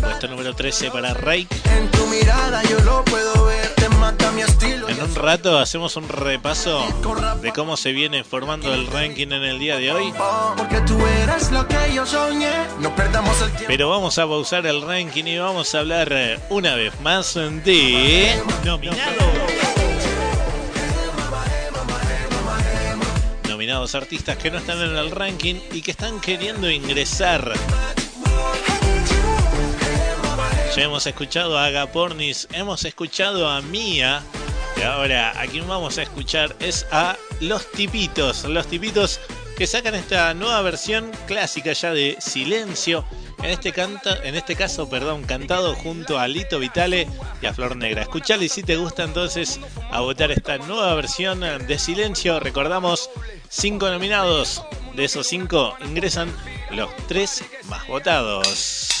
[0.00, 1.50] Puesto número 13 para Raik.
[1.66, 3.73] en tu mirada yo lo puedo ver,
[4.88, 6.84] En un rato hacemos un repaso
[7.40, 10.12] de cómo se viene formando el ranking en el día de hoy.
[13.66, 18.42] Pero vamos a pausar el ranking y vamos a hablar eh, una vez más de
[18.64, 19.00] nominados.
[23.48, 27.54] Nominados artistas que no están en el ranking y que están queriendo ingresar.
[30.76, 34.22] Ya hemos escuchado a Agapornis, hemos escuchado a Mía.
[34.76, 38.42] Y ahora a quien vamos a escuchar es a Los Tipitos.
[38.42, 39.20] Los Tipitos
[39.56, 43.04] que sacan esta nueva versión clásica ya de Silencio.
[43.38, 47.06] En este, canta, en este caso, perdón, cantado junto a Lito Vitale
[47.40, 48.02] y a Flor Negra.
[48.02, 49.60] Escuchale y si te gusta entonces
[49.92, 52.40] a votar esta nueva versión de Silencio.
[52.40, 53.10] Recordamos,
[53.48, 54.64] cinco nominados.
[54.96, 56.34] De esos cinco ingresan
[56.72, 58.93] los tres más votados.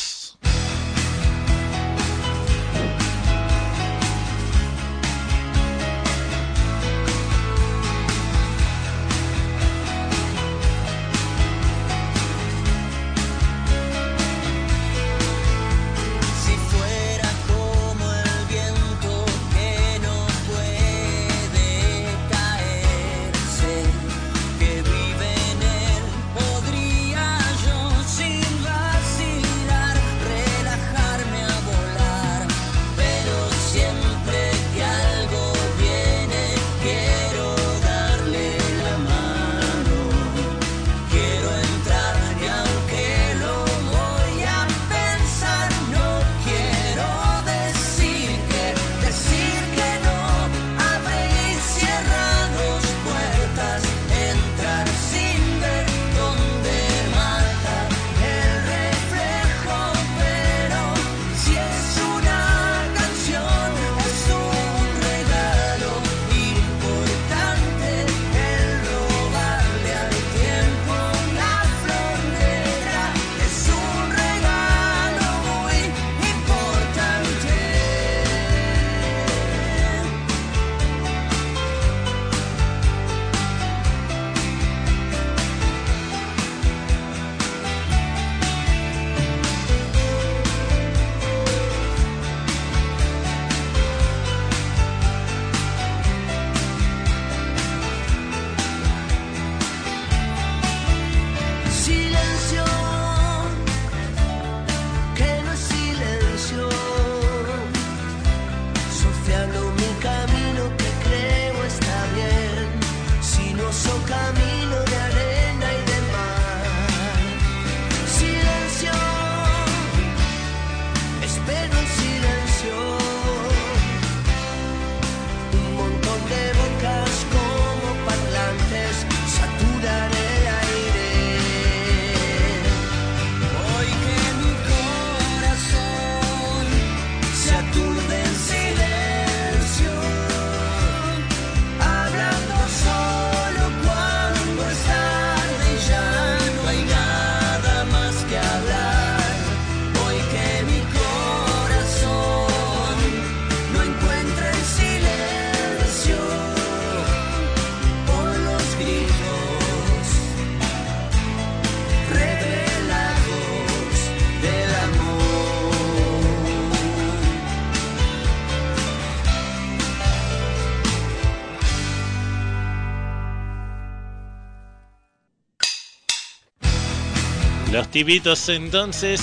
[177.94, 179.22] Los tipitos entonces.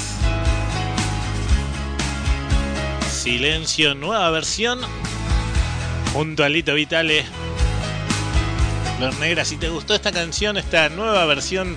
[3.12, 4.80] Silencio, nueva versión.
[6.14, 7.26] Junto a Lito Vitale.
[9.02, 11.76] Los Negras, si te gustó esta canción, esta nueva versión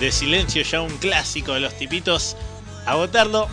[0.00, 2.36] de Silencio, ya un clásico de los tipitos,
[2.86, 3.46] a votarlo.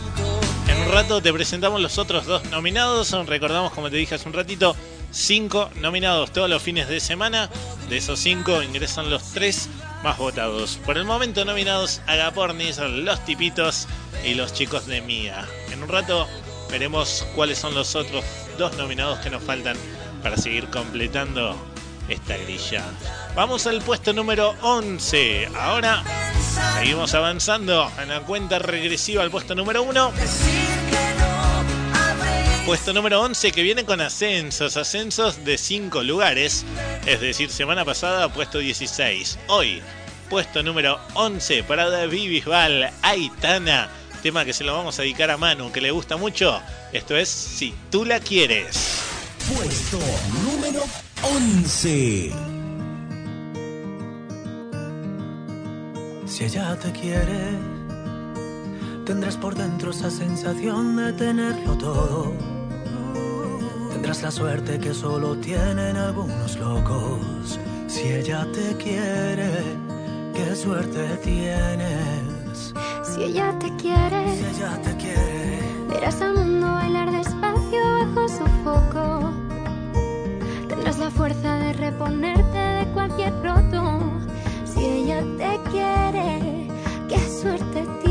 [0.66, 3.12] En un rato te presentamos los otros dos nominados.
[3.24, 4.74] Recordamos, como te dije hace un ratito,
[5.12, 7.50] cinco nominados todos los fines de semana.
[7.88, 9.68] De esos cinco ingresan los tres
[10.02, 10.78] más votados.
[10.84, 13.86] Por el momento nominados Agapornis, Los Tipitos
[14.24, 15.46] y Los Chicos de Mía.
[15.70, 16.26] En un rato
[16.70, 18.24] veremos cuáles son los otros
[18.58, 19.76] dos nominados que nos faltan
[20.22, 21.56] para seguir completando
[22.08, 22.84] esta grilla.
[23.34, 25.48] Vamos al puesto número 11.
[25.58, 26.02] Ahora
[26.78, 30.12] seguimos avanzando en la cuenta regresiva al puesto número 1.
[32.66, 36.64] Puesto número 11 que viene con ascensos, ascensos de 5 lugares.
[37.06, 39.38] Es decir, semana pasada puesto 16.
[39.48, 39.82] Hoy,
[40.28, 43.88] puesto número 11 para David Bisbal, Aitana.
[44.22, 46.60] Tema que se lo vamos a dedicar a Manu, que le gusta mucho.
[46.92, 49.00] Esto es Si tú la quieres.
[49.54, 49.98] Puesto
[50.44, 50.84] número
[51.22, 52.32] 11.
[56.26, 57.79] Si ella te quiere,
[59.04, 62.32] tendrás por dentro esa sensación de tenerlo todo.
[63.92, 67.58] Tendrás la suerte que solo tienen algunos locos.
[67.86, 69.50] Si ella te quiere,
[70.34, 72.74] qué suerte tienes.
[73.02, 78.44] Si ella te quiere, Si ella te quiere, verás al mundo bailar despacio bajo su
[78.64, 79.32] foco.
[80.68, 84.00] Tendrás la fuerza de reponerte de cualquier roto.
[84.64, 86.68] Si ella te quiere,
[87.08, 88.09] qué suerte tienes.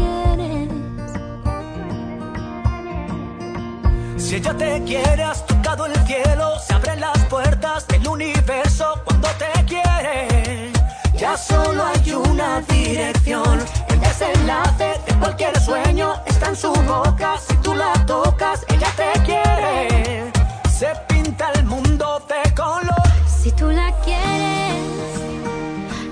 [4.30, 9.28] Si ella te quiere, has tocado el cielo, se abren las puertas del universo cuando
[9.30, 10.72] te quiere.
[11.18, 17.38] Ya solo hay una dirección, el desenlace de cualquier sueño está en su boca.
[17.40, 20.32] Si tú la tocas, ella te quiere.
[20.78, 23.02] Se pinta el mundo de color.
[23.26, 24.78] Si tú la quieres,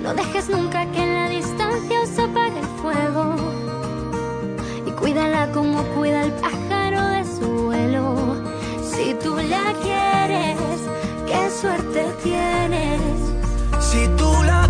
[0.01, 3.35] no dejes nunca que en la distancia se apague el fuego.
[4.87, 7.26] Y cuídala como cuida el pájaro de
[8.81, 10.57] Si tú la quieres,
[11.27, 13.01] qué suerte tienes.
[13.79, 14.66] Si tú la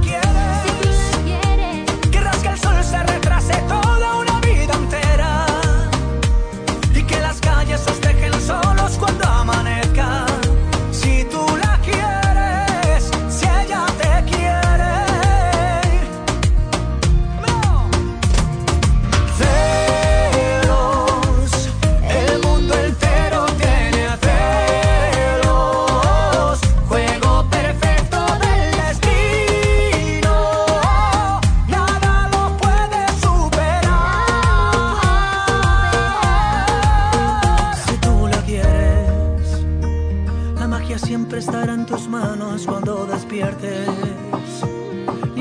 [43.38, 43.44] Ni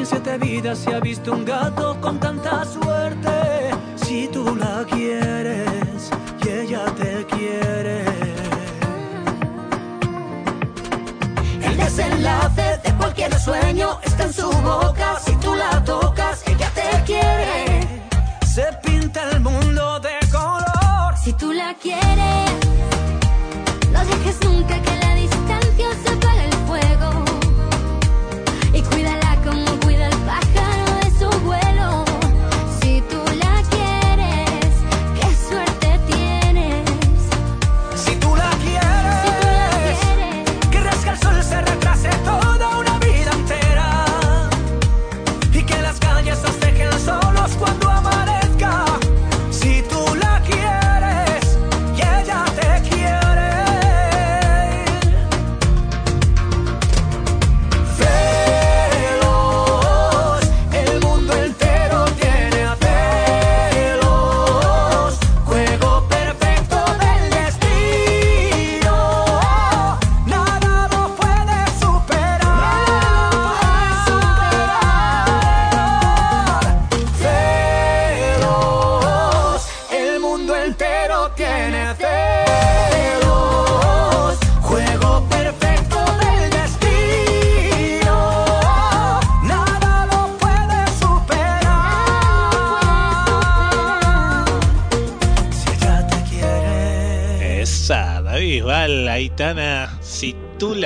[0.01, 3.71] en siete vidas se ha visto un gato con tanta suerte.
[4.05, 6.11] Si tú la quieres
[6.45, 8.05] y ella te quiere.
[11.63, 15.19] El desenlace de cualquier sueño está en su boca.
[15.25, 17.81] Si tú la tocas, ella te quiere.
[18.45, 21.17] Se pinta el mundo de color.
[21.25, 22.51] Si tú la quieres,
[23.91, 26.17] no dejes nunca que la distancia se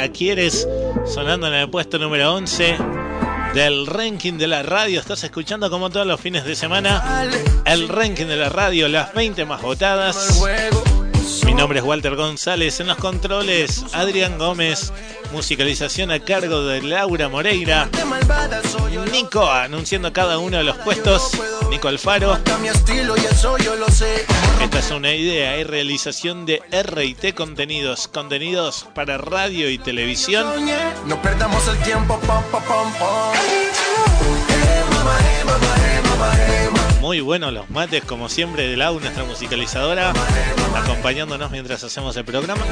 [0.08, 0.66] quieres,
[1.06, 2.76] sonando en el puesto número 11.
[3.54, 5.00] del ranking de la radio.
[5.00, 7.28] Estás escuchando como todos los fines de semana
[7.64, 10.40] el ranking de la radio, las 20 más votadas.
[11.60, 14.94] Nombre es Walter González, en los controles Adrián Gómez,
[15.30, 17.86] musicalización a cargo de Laura Moreira,
[19.12, 21.38] Nico anunciando cada uno de los puestos,
[21.68, 22.38] Nico Alfaro.
[24.62, 30.46] Esta es una idea y realización de RT Contenidos, contenidos para radio y televisión.
[31.06, 32.18] No perdamos el tiempo,
[37.00, 40.12] Muy buenos los mates, como siempre, de Lau, nuestra musicalizadora,
[40.76, 42.62] acompañándonos mientras hacemos el programa.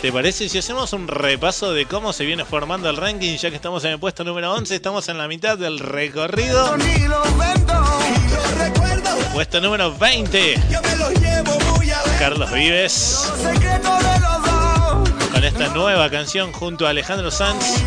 [0.00, 3.36] ¿Te parece si hacemos un repaso de cómo se viene formando el ranking?
[3.38, 6.76] Ya que estamos en el puesto número 11, estamos en la mitad del recorrido.
[9.32, 12.12] Puesto número 20, Yo me los llevo muy adentro.
[12.20, 13.32] Carlos Vives,
[15.32, 17.82] con esta nueva canción junto a Alejandro Sanz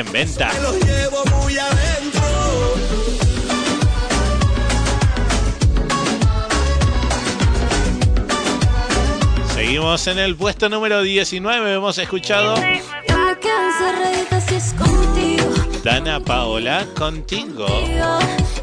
[0.00, 0.50] en venta.
[0.54, 2.20] Me los llevo muy adentro.
[9.54, 12.54] Seguimos en el puesto número 19, hemos escuchado.
[15.84, 17.66] Dana Paola contigo.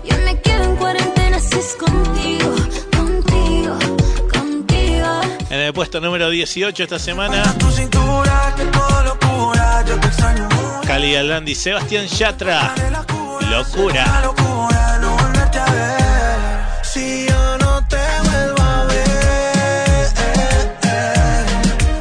[0.03, 2.55] Yo me quedo en cuarentena si es contigo,
[2.95, 3.77] contigo,
[4.31, 5.21] contigo.
[5.49, 9.83] En el puesto número 18 esta semana, Tu cintura, que todo locura.
[9.87, 10.56] Yo te extraño
[10.87, 12.73] Cali Alandi, Sebastián Yatra,
[13.51, 14.21] Locura.
[15.01, 16.39] no volverte a ver.
[16.81, 20.07] Si yo no te vuelvo a ver,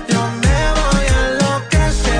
[0.08, 2.14] yo me voy a enloquecer.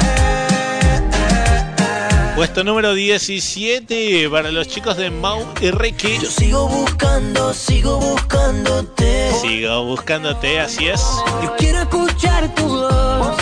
[2.34, 6.18] Puesto número 17 para los chicos de Mau y Ricky.
[6.20, 9.30] Yo sigo buscando, sigo buscándote.
[9.40, 11.00] Sigo buscándote, así es.
[11.44, 13.36] Yo quiero escuchar tu voz.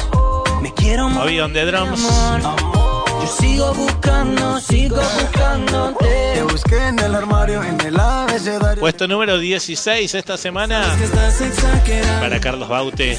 [0.60, 2.06] Me quiero Bobby on the drums.
[3.24, 6.32] Yo sigo buscando, sigo buscándote.
[6.34, 8.78] Te busqué en el armario, en el abecedario.
[8.78, 10.94] Puesto número 16 esta semana
[12.20, 13.18] para Carlos Baute.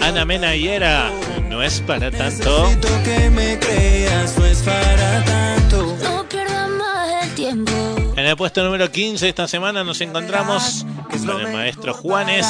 [0.00, 1.10] Ana Mena y Era,
[1.46, 2.62] no es para tanto.
[2.62, 5.96] Necesito que me creas, no es para tanto.
[6.02, 7.72] No pierdas más el tiempo.
[8.16, 10.86] En el puesto número 15 esta semana nos encontramos
[11.26, 12.46] con el maestro Juanes.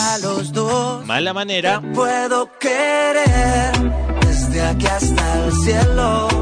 [1.07, 1.83] Mala manera.
[1.93, 3.73] puedo querer
[4.21, 6.38] desde aquí hasta el cielo.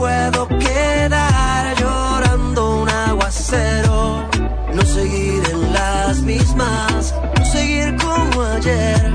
[0.00, 4.26] Puedo quedar llorando un aguacero.
[4.72, 9.12] No seguir en las mismas, no seguir como ayer.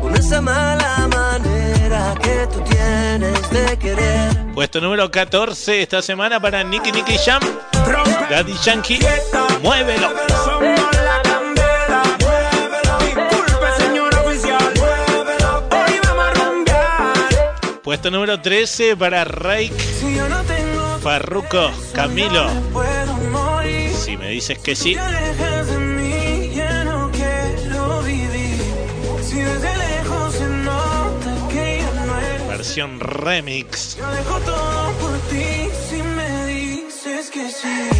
[0.00, 4.52] Con esa mala manera que tú tienes de querer.
[4.54, 7.42] Puesto número 14 esta semana para Nicky Nicky Jam.
[8.30, 9.00] Daddy Yankee.
[9.62, 10.08] Muévelo.
[17.84, 22.48] Puesto número 13 para Rake, Si yo no tengo Farruko, Camilo.
[23.94, 24.96] Si me dices que sí,
[32.48, 33.98] versión remix.
[33.98, 37.90] Yo dejo todo por ti si me dices que sí.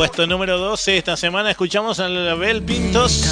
[0.00, 3.22] Puesto número 12 esta semana escuchamos a la Bel Pintos.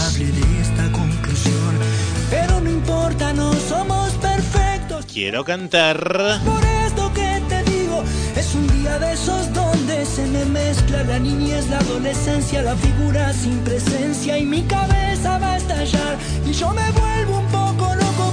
[3.39, 5.07] No somos perfectos.
[5.07, 5.99] Quiero cantar.
[6.45, 8.03] Por esto que te digo,
[8.37, 13.33] es un día de esos donde se me mezcla la niñez, la adolescencia, la figura
[13.33, 16.15] sin presencia y mi cabeza va a estallar
[16.49, 18.25] y yo me vuelvo un poco loco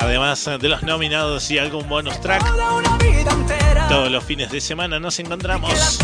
[0.00, 2.44] Además de los nominados y algún bonus track.
[3.88, 5.98] Todos los fines de semana nos encontramos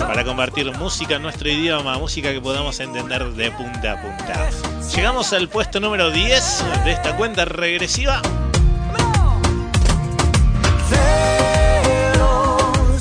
[0.00, 4.50] para compartir música en nuestro idioma, música que podamos entender de punta a punta.
[4.94, 8.20] Llegamos al puesto número 10 de esta cuenta regresiva.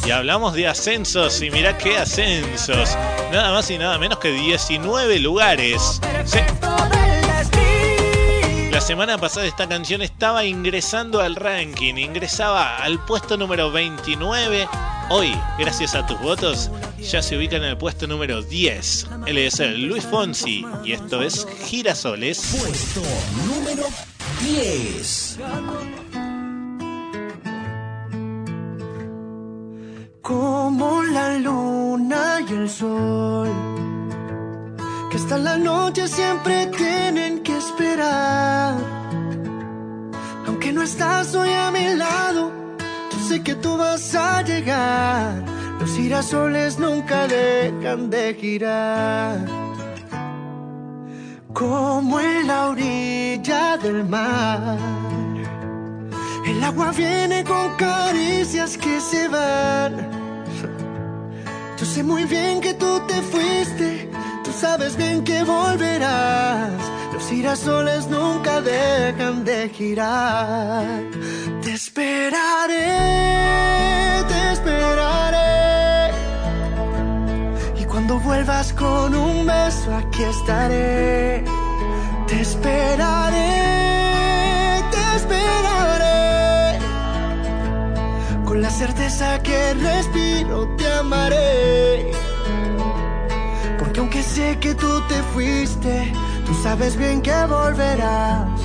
[0.08, 2.96] Y hablamos de ascensos y mirá qué ascensos.
[3.30, 6.00] Nada más y nada menos que 19 lugares.
[8.72, 14.70] La semana pasada esta canción estaba ingresando al ranking, ingresaba al puesto número 29.
[15.10, 16.72] Hoy, gracias a tus votos,
[17.02, 19.08] ya se ubica en el puesto número 10.
[19.26, 22.56] Él es Luis Fonsi y esto es Girasoles.
[22.58, 23.02] Puesto
[23.46, 23.84] número
[24.40, 25.40] 10.
[30.28, 33.48] Como la luna y el sol,
[35.10, 38.76] que hasta la noche siempre tienen que esperar.
[40.46, 42.52] Aunque no estás hoy a mi lado,
[43.10, 45.46] yo sé que tú vas a llegar.
[45.80, 49.46] Los girasoles nunca dejan de girar.
[51.54, 54.78] Como en la orilla del mar.
[56.46, 60.17] El agua viene con caricias que se van.
[61.78, 64.10] Yo sé muy bien que tú te fuiste,
[64.44, 66.72] tú sabes bien que volverás.
[67.14, 70.86] Los girasoles nunca dejan de girar.
[71.62, 72.74] Te esperaré,
[74.28, 76.14] te esperaré.
[77.80, 81.44] Y cuando vuelvas con un beso, aquí estaré.
[82.26, 83.67] Te esperaré,
[88.68, 92.12] la certeza que respiro, te amaré.
[93.80, 96.12] Porque aunque sé que tú te fuiste,
[96.46, 98.60] tú sabes bien que volverás.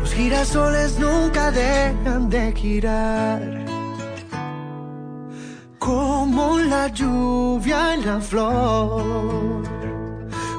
[0.00, 3.40] Los girasoles nunca dejan de girar.
[5.78, 9.62] Como la lluvia en la flor.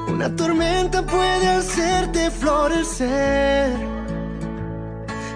[0.08, 3.76] Una tormenta puede hacerte florecer.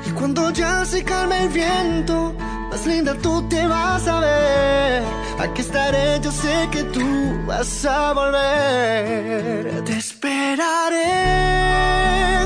[0.07, 2.35] Y cuando ya se calme el viento,
[2.71, 5.03] más linda tú te vas a ver.
[5.39, 7.05] Aquí estaré, yo sé que tú
[7.47, 9.83] vas a volver.
[9.85, 11.13] Te esperaré,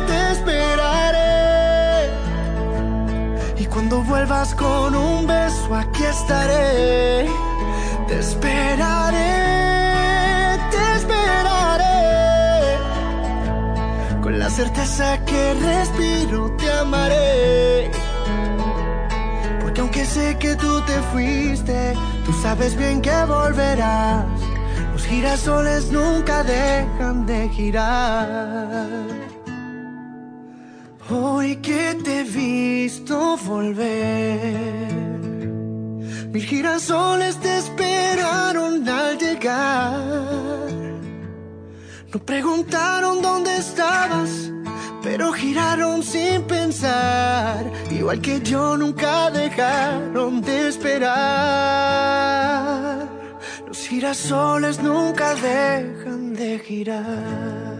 [0.06, 2.10] te esperaré.
[3.58, 7.28] Y cuando vuelvas con un beso, aquí estaré.
[8.08, 9.32] Te esperaré,
[10.70, 12.78] te esperaré.
[14.22, 17.90] Con la certeza que respiro, te amaré.
[19.94, 21.94] Aunque sé que tú te fuiste,
[22.26, 24.26] tú sabes bien que volverás.
[24.92, 28.88] Los girasoles nunca dejan de girar.
[31.08, 34.80] Hoy que te he visto volver,
[36.32, 39.92] mil girasoles te esperaron al llegar.
[42.12, 44.50] No preguntaron dónde estabas,
[45.04, 47.70] pero giraron sin pensar.
[47.90, 51.14] Igual que yo nunca dejaron de esperar.
[53.68, 57.73] Los girasoles nunca dejan de girar.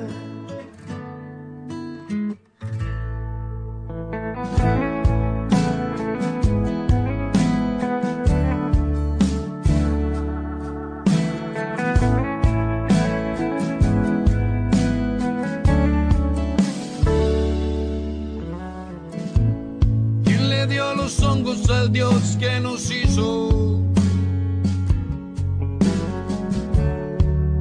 [20.85, 23.81] Dio los hongos al Dios que nos hizo?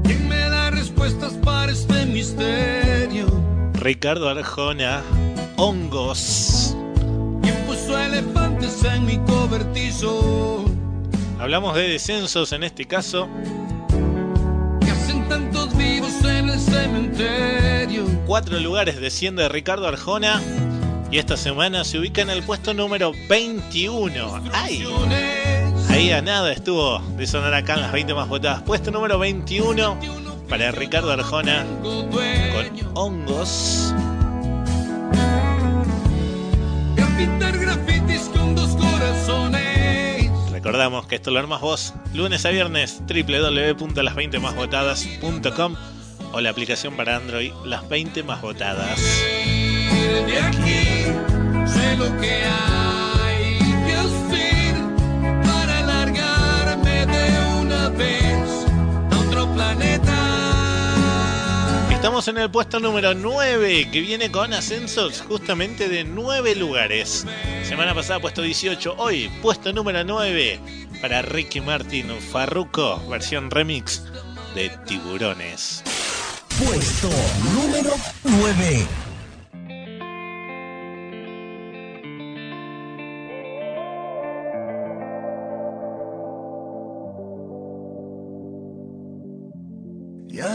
[0.04, 3.28] ¿Quién me da respuestas para este misterio?
[3.76, 5.02] Ricardo Arjona,
[5.58, 6.76] hongos.
[7.41, 10.66] ¿Quién puso elefantes en mi cobertizo?
[11.40, 13.28] Hablamos de descensos en este caso.
[14.82, 18.06] ¿Qué hacen tantos vivos en el cementerio?
[18.26, 20.41] Cuatro lugares desciende Ricardo Arjona.
[21.14, 24.41] Y esta semana se ubica en el puesto número 21.
[24.52, 24.84] ¡Ay!
[25.88, 28.64] Ahí a nada estuvo de sonar acá en las 20 más votadas.
[28.64, 29.99] Puesto número 21
[30.49, 32.10] para Ricardo Arjona con
[32.95, 33.94] hongos.
[38.34, 40.31] Con dos corazones.
[40.52, 45.76] Recordamos que esto lo armas vos lunes a viernes www.las20másvotadas.com
[46.31, 48.99] o la aplicación para Android Las 20 más votadas.
[50.14, 51.06] De aquí
[51.65, 54.76] sé lo que hay que hacer
[55.44, 58.48] para largarme de una vez
[59.11, 60.14] a otro planeta.
[61.91, 67.26] Estamos en el puesto número 9 que viene con ascensos justamente de 9 lugares.
[67.64, 70.60] Semana pasada puesto 18, hoy puesto número 9
[71.02, 74.03] para Ricky Martin Farruko, versión remix
[74.53, 75.84] de Tiburones.
[76.60, 77.10] Puesto
[77.56, 79.12] número 9.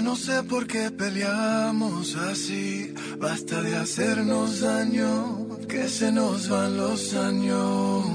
[0.09, 7.13] No sé por qué peleamos así, basta de hacernos daño, que se nos van los
[7.13, 8.07] años.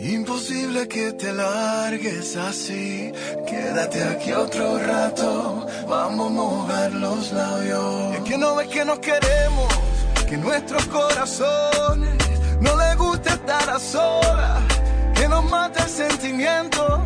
[0.00, 3.12] Imposible que te largues así,
[3.46, 8.16] quédate aquí otro rato, vamos a mojar los labios.
[8.16, 9.68] Es que no ves que nos queremos,
[10.26, 12.16] que nuestros corazones
[12.58, 14.62] no les gusta estar a solas,
[15.14, 17.04] que nos mata el sentimiento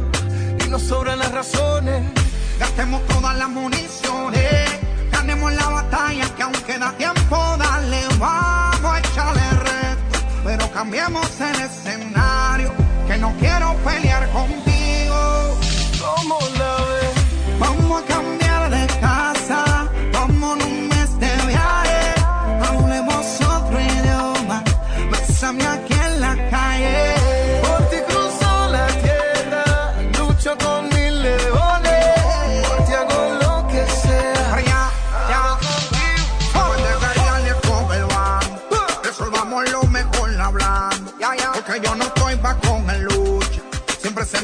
[0.65, 2.16] y nos sobran las razones.
[2.59, 4.81] Gastemos todas las municiones,
[5.13, 11.61] ganemos la batalla que aún queda tiempo, dale, vamos a echarle reto, pero cambiemos el
[11.61, 12.73] escenario,
[13.07, 14.66] que no quiero pelear contigo.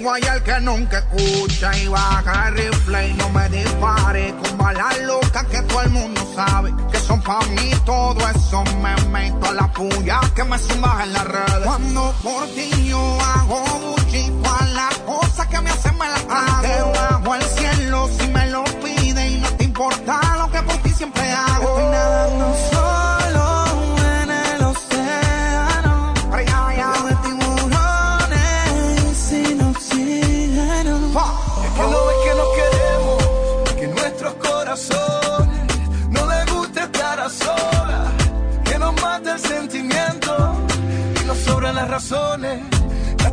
[0.05, 5.47] El que nunca escucha y baja el rifle y no me dispare con balas locas
[5.47, 7.71] que todo el mundo sabe que son pa' mí.
[7.87, 11.65] Todo eso me meto a la puya que me sumas en las redes.
[11.65, 17.35] Cuando por ti yo hago buchito a las cosas que me hacen me hago bajo
[17.37, 20.42] el cielo si me lo pide y no te importa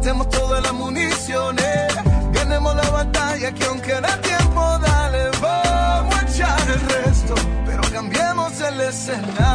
[0.10, 1.96] Gastemos todas las municiones,
[2.34, 8.60] ganemos la batalla que aunque da tiempo, dale, vamos a echar el resto, pero cambiemos
[8.60, 9.49] el escenario,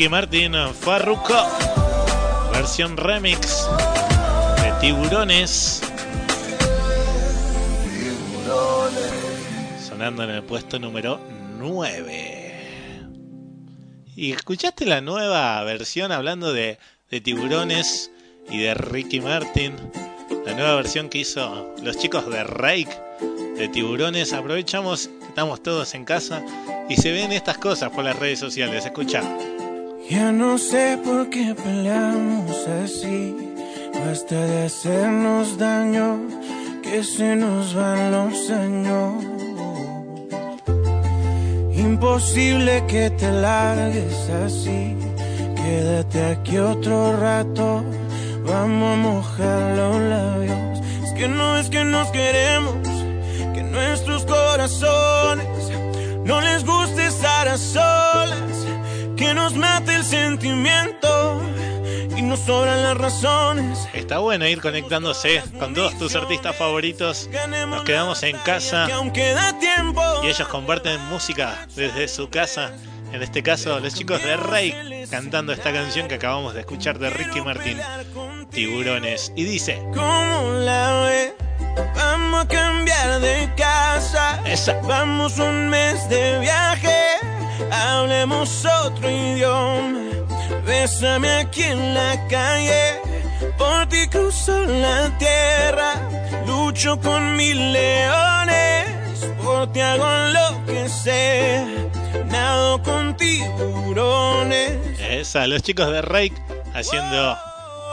[0.00, 1.46] Ricky Martin, Farruko,
[2.54, 3.68] versión remix
[4.62, 5.82] de Tiburones.
[9.86, 11.20] Sonando en el puesto número
[11.58, 12.70] 9.
[14.16, 16.78] ¿Y escuchaste la nueva versión hablando de,
[17.10, 18.10] de tiburones
[18.48, 19.76] y de Ricky Martin?
[20.46, 22.98] La nueva versión que hizo los chicos de Rake
[23.58, 24.32] de tiburones.
[24.32, 26.42] Aprovechamos estamos todos en casa
[26.88, 28.86] y se ven estas cosas por las redes sociales.
[28.86, 29.22] Escucha.
[30.10, 33.54] Ya no sé por qué peleamos así.
[33.94, 36.18] Basta de hacernos daño,
[36.82, 39.24] que se nos van los años.
[41.76, 44.96] Imposible que te largues así.
[45.54, 47.84] Quédate aquí otro rato.
[48.44, 50.80] Vamos a mojar los labios.
[51.04, 52.74] Es que no es que nos queremos,
[53.54, 55.70] que nuestros corazones
[56.24, 58.49] no les gusta estar a solas,
[59.20, 61.42] que nos mate el sentimiento
[62.16, 63.86] y nos sobran las razones.
[63.92, 67.28] Está bueno ir conectándose con todos tus artistas favoritos.
[67.68, 68.88] Nos quedamos en casa
[70.22, 72.72] y ellos comparten música desde su casa.
[73.12, 77.10] En este caso, los chicos de Rey cantando esta canción que acabamos de escuchar de
[77.10, 77.78] Ricky Martin,
[78.50, 79.34] Tiburones.
[79.36, 81.34] Y dice: ¿Cómo la ve?
[81.94, 84.42] Vamos a cambiar de casa.
[84.84, 87.29] Vamos un mes de viaje.
[87.70, 90.00] Hablemos otro idioma.
[90.66, 93.00] Bésame aquí en la calle.
[93.58, 95.94] Por ti cruzo la tierra.
[96.46, 98.86] Lucho con mil leones.
[99.42, 101.66] Por ti hago lo que sea.
[102.26, 104.78] Nado con tiburones.
[104.98, 106.34] Esa, los chicos de Rake
[106.74, 107.36] haciendo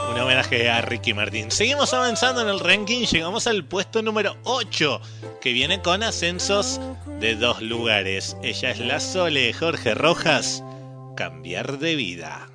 [0.10, 1.52] un homenaje a Ricky Martin.
[1.52, 5.02] Seguimos avanzando en el ranking, llegamos al puesto número 8,
[5.42, 6.80] que viene con ascensos
[7.20, 8.38] de dos lugares.
[8.44, 10.64] Ella es la Sole Jorge Rojas,
[11.16, 12.50] cambiar de vida.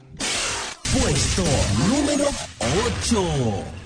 [0.92, 1.44] Puesto
[1.88, 2.26] número
[2.86, 3.82] 8.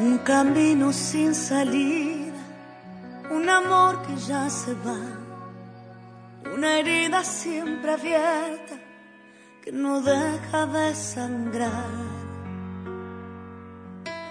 [0.00, 2.19] Un camino sin salida,
[3.30, 5.00] un amor que ya se va,
[6.52, 8.74] una herida siempre abierta
[9.62, 12.10] que no deja de sangrar.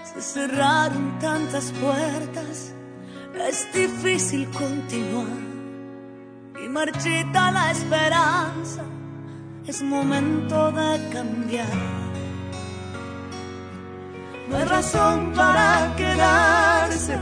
[0.04, 2.74] Se cerraron tantas puertas,
[3.48, 5.50] es difícil continuar
[6.64, 8.84] y marchita la esperanza,
[9.66, 12.00] es momento de cambiar.
[14.50, 17.18] No hay razón para quedarse,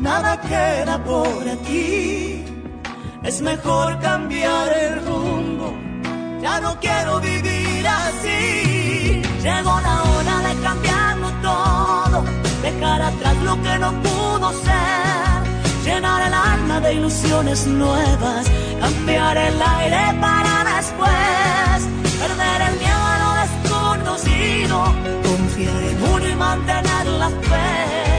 [0.00, 2.44] nada queda por aquí.
[3.22, 5.74] Es mejor cambiar el rumbo,
[6.40, 9.22] ya no quiero vivir así.
[9.42, 12.24] Llegó la hora de cambiarlo todo,
[12.62, 15.40] dejar atrás lo que no pudo ser.
[15.84, 18.46] Llenar el alma de ilusiones nuevas,
[18.80, 21.78] cambiar el aire para después.
[22.20, 24.76] Perder el miedo a lo desconocido,
[25.22, 28.09] confiar en uno y mantener la fe.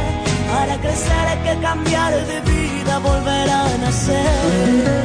[0.62, 5.04] Para crecer hay que cambiar de vida, volver a nacer.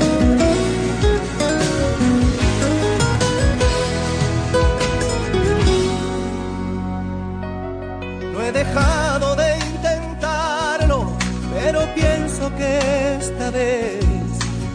[8.33, 11.17] No he dejado de intentarlo,
[11.55, 14.05] pero pienso que esta vez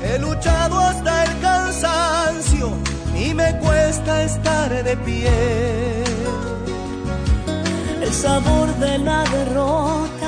[0.03, 2.71] he luchado hasta el cansancio
[3.15, 6.03] y me cuesta estar de pie.
[8.01, 10.20] El sabor de la derrota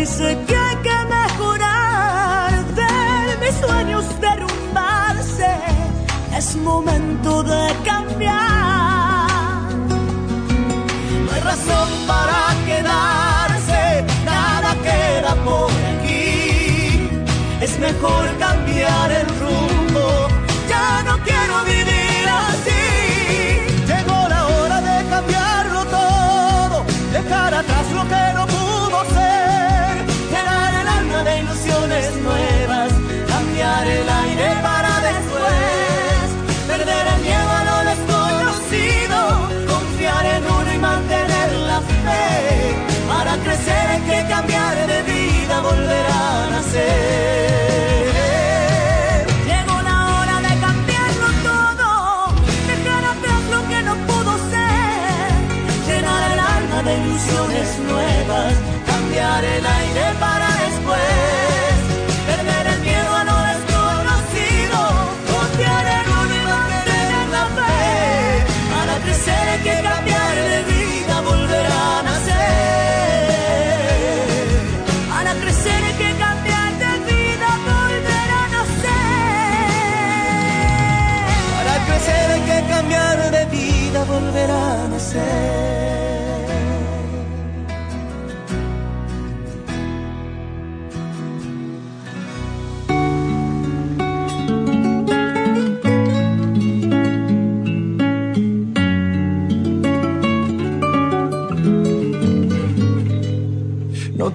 [0.00, 5.52] dice que hay que mejorar, ver mis sueños derrumbarse.
[6.36, 9.70] Es momento de cambiar.
[11.24, 12.38] No hay razón para
[12.68, 17.08] quedarse, nada queda por aquí.
[17.60, 20.06] Es mejor cambiar el rumbo,
[20.68, 21.73] ya no quiero vivir
[57.78, 58.54] nuevas,
[58.86, 60.33] cambiar el aire para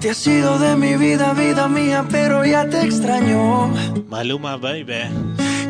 [0.00, 3.70] te has ido de mi vida, vida mía, pero ya te extraño.
[4.08, 5.02] Maluma, baby.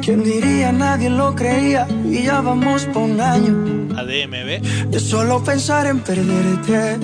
[0.03, 0.73] ¿Quién diría?
[0.73, 4.89] Nadie lo creía y ya vamos por un año ADMB.
[4.91, 6.99] de solo pensar en perderte.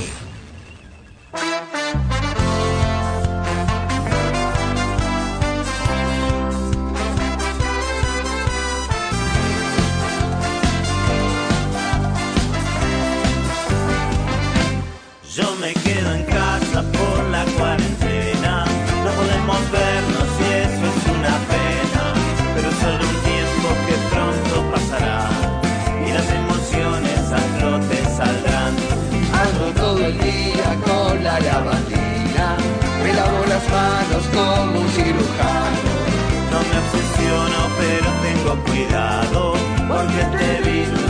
[36.52, 39.54] No me obsesiono, pero tengo cuidado,
[39.88, 41.07] porque te vi.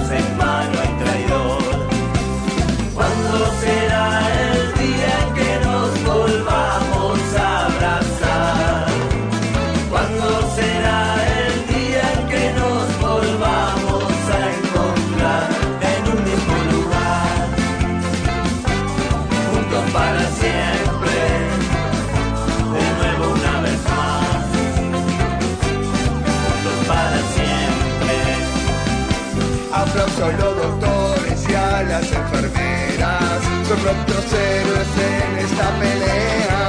[33.87, 36.61] Nuestros héroes en esta pelea.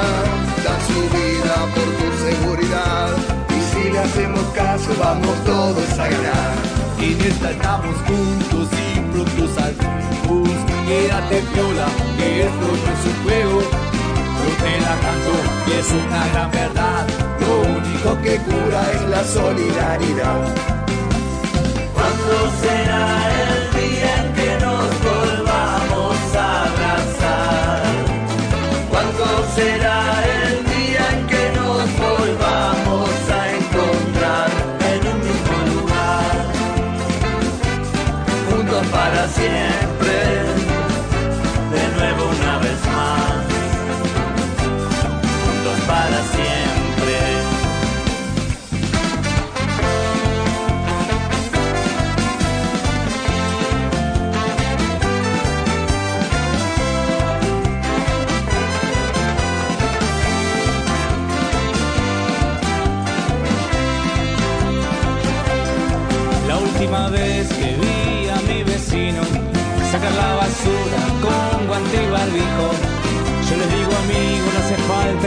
[0.64, 3.08] Dan su vida por tu seguridad
[3.56, 6.52] y si le hacemos caso vamos todos a ganar.
[7.00, 10.48] En esta estamos juntos y pronto saldremos.
[10.86, 11.88] Quédate piola,
[12.18, 13.60] que esto no es un juego.
[14.38, 15.34] Yo te la canto
[15.66, 17.06] y es una gran verdad.
[17.40, 20.40] Lo único que cura es la solidaridad.
[21.94, 23.08] ¿Cuándo será
[23.42, 23.47] el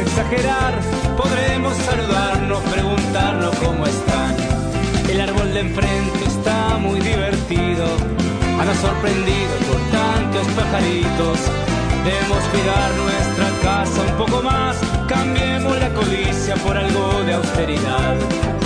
[0.02, 0.74] exagerar,
[1.16, 4.36] podremos saludarnos, preguntarnos cómo están.
[5.10, 7.86] El árbol de enfrente está muy divertido,
[8.60, 11.40] anda sorprendido por tantos pajaritos.
[12.04, 18.61] Debemos cuidar nuestra casa un poco más, cambiemos la codicia por algo de austeridad.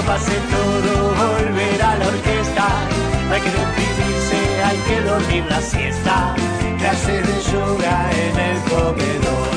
[0.00, 2.66] Cuando pase todo, volverá la orquesta.
[3.32, 6.34] Hay que deprimirse, hay que dormir la siesta.
[6.78, 9.50] Clases de yoga en el comedor.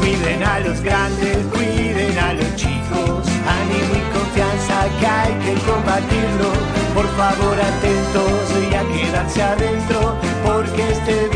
[0.00, 3.22] Cuiden a los grandes, cuiden a los chicos.
[3.46, 6.50] Ánimo y confianza que hay que combatirlo.
[6.94, 11.28] Por favor, atentos y a quedarse adentro, porque este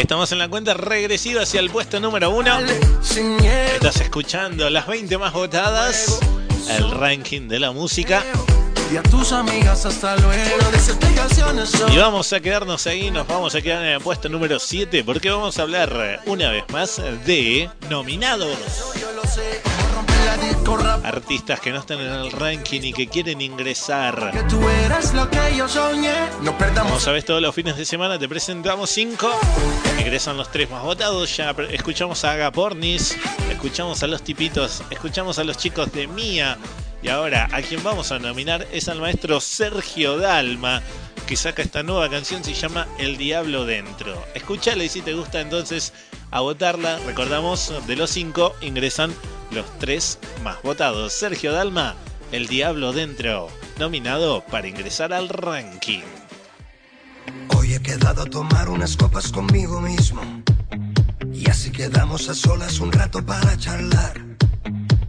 [0.00, 2.58] Estamos en la cuenta regresiva hacia el puesto número uno.
[3.74, 6.18] Estás escuchando las 20 más votadas,
[6.70, 8.24] el ranking de la música.
[8.90, 10.56] Y a tus amigas hasta luego.
[11.92, 15.30] Y vamos a quedarnos ahí, nos vamos a quedar en el puesto número 7 porque
[15.30, 16.96] vamos a hablar una vez más
[17.26, 18.56] de nominados.
[21.04, 24.32] Artistas que no están en el ranking y que quieren ingresar.
[26.82, 29.30] Como sabes, todos los fines de semana te presentamos 5.
[29.98, 31.36] Ingresan los tres más votados.
[31.36, 33.16] Ya escuchamos a Agapornis,
[33.50, 36.58] escuchamos a los tipitos, escuchamos a los chicos de Mía.
[37.02, 40.82] Y ahora, a quien vamos a nominar es al maestro Sergio Dalma,
[41.26, 44.22] que saca esta nueva canción se llama El Diablo Dentro.
[44.34, 45.92] Escúchala y si te gusta entonces
[46.30, 46.98] a votarla.
[47.06, 49.12] Recordamos, de los cinco ingresan
[49.50, 51.12] los tres más votados.
[51.12, 51.96] Sergio Dalma,
[52.32, 53.48] El Diablo Dentro,
[53.78, 56.02] nominado para ingresar al ranking.
[57.56, 60.22] Hoy he quedado a tomar unas copas conmigo mismo.
[61.32, 64.20] Y así quedamos a solas un rato para charlar.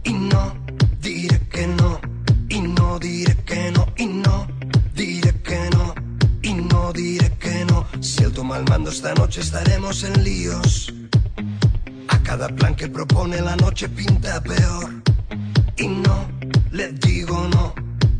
[0.04, 0.56] Y no
[1.00, 2.00] diré que no,
[2.48, 4.46] y no diré que no, y no
[4.94, 5.94] diré que no,
[6.42, 7.86] y no diré que no.
[8.00, 10.92] Si él toma el mando esta noche estaremos en líos.
[12.32, 15.02] Cada plan que propone la noche pinta peor.
[15.76, 16.26] Y no
[16.70, 17.74] le digo no,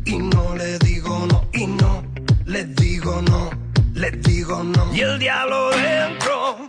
[0.05, 2.03] y no le digo no, y no
[2.45, 3.49] le digo no,
[3.95, 4.93] le digo no.
[4.93, 6.67] Y el diablo dentro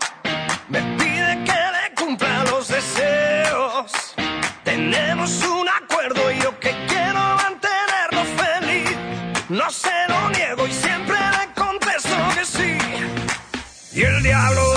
[0.70, 3.92] me pide que le cumpla los deseos.
[4.64, 8.96] Tenemos un acuerdo y yo que quiero mantenerlo feliz.
[9.50, 12.78] No se lo niego y siempre le contesto que sí.
[13.92, 14.73] Y el diablo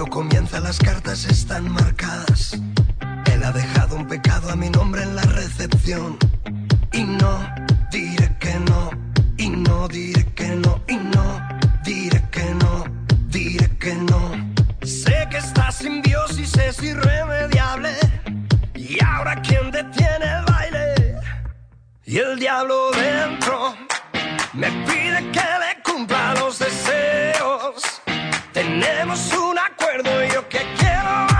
[0.00, 2.60] Comienza, las cartas están marcadas.
[3.32, 6.18] Él ha dejado un pecado a mi nombre en la recepción.
[6.92, 7.48] Y no
[7.90, 8.90] diré que no,
[9.38, 11.40] y no diré que no, y no
[11.82, 12.84] diré que no,
[13.28, 14.32] diré que no.
[14.82, 17.94] Sé que está sin Dios y es irremediable.
[18.74, 21.16] Y ahora quién detiene el baile.
[22.04, 23.74] Y el diablo dentro
[24.52, 28.02] me pide que le cumpla los deseos.
[28.52, 29.58] Tenemos un
[29.92, 31.31] acuerdo y yo que quiero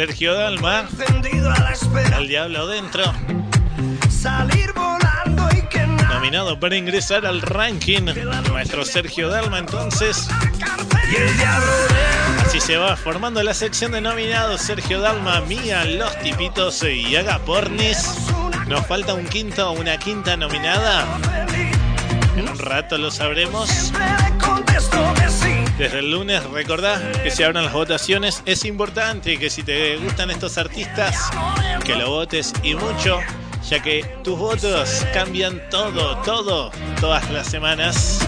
[0.00, 0.88] Sergio Dalma.
[2.16, 3.04] El Diablo Dentro,
[4.08, 6.14] Salir volando y que nada.
[6.14, 8.06] nominado para ingresar al ranking.
[8.48, 10.26] Nuestro Sergio Dalma entonces.
[12.46, 17.38] Así se va formando la sección de nominados Sergio Dalma, Mía, Los Tipitos y Haga
[17.40, 18.08] Pornis.
[18.68, 21.04] Nos falta un quinto o una quinta nominada.
[22.38, 23.92] En un rato lo sabremos.
[25.78, 28.42] Desde el lunes recordá que se abran las votaciones.
[28.46, 31.30] Es importante que si te gustan estos artistas,
[31.84, 33.18] que lo votes y mucho,
[33.68, 36.70] ya que tus votos cambian todo, todo,
[37.00, 38.20] todas las semanas.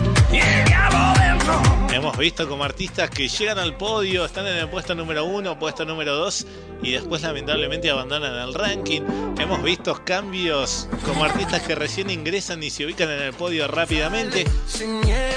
[1.92, 5.84] Hemos visto como artistas que llegan al podio, están en el puesto número uno, puesto
[5.84, 6.46] número dos
[6.82, 9.02] y después lamentablemente abandonan el ranking.
[9.38, 14.46] Hemos visto cambios como artistas que recién ingresan y se ubican en el podio rápidamente.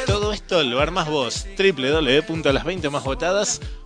[0.05, 3.84] Todo esto lo armas vos, www.las20másvotadas.com.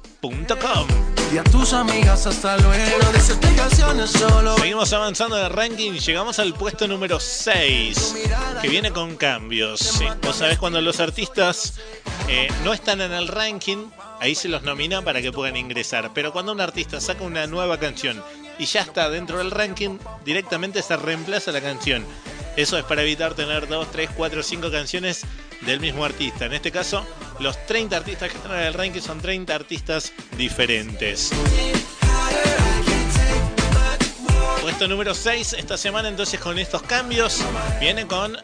[1.34, 3.10] Y a tus amigas hasta luego.
[3.14, 4.58] Explicaciones solo.
[4.58, 8.16] Seguimos avanzando en el ranking y llegamos al puesto número 6,
[8.62, 9.80] que viene con cambios.
[9.80, 11.80] Sí, vos sabés cuando los artistas
[12.28, 13.90] eh, no están en el ranking,
[14.20, 16.12] ahí se los nomina para que puedan ingresar.
[16.14, 18.22] Pero cuando un artista saca una nueva canción
[18.58, 22.06] y ya está dentro del ranking, directamente se reemplaza la canción.
[22.60, 25.22] Eso es para evitar tener 2, 3, 4, 5 canciones
[25.61, 26.45] del mismo artista.
[26.45, 27.07] En este caso,
[27.40, 31.31] los 30 artistas que están en el ranking son 30 artistas diferentes.
[34.61, 37.41] Puesto número 6 esta semana entonces con estos cambios
[37.80, 38.38] viene con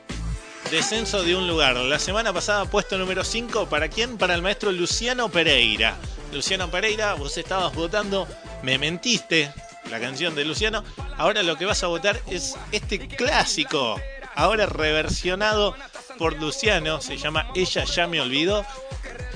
[0.71, 1.75] descenso de un lugar.
[1.75, 4.17] La semana pasada puesto número 5 para quién?
[4.17, 5.97] Para el maestro Luciano Pereira.
[6.31, 8.29] Luciano Pereira, vos estabas votando,
[8.63, 9.51] me mentiste,
[9.89, 10.83] la canción de Luciano.
[11.17, 13.99] Ahora lo que vas a votar es este clásico,
[14.35, 15.75] ahora reversionado
[16.17, 18.65] por Luciano, se llama Ella ya me olvidó.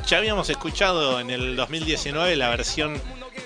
[0.08, 3.00] Ya habíamos escuchado en el 2019 la versión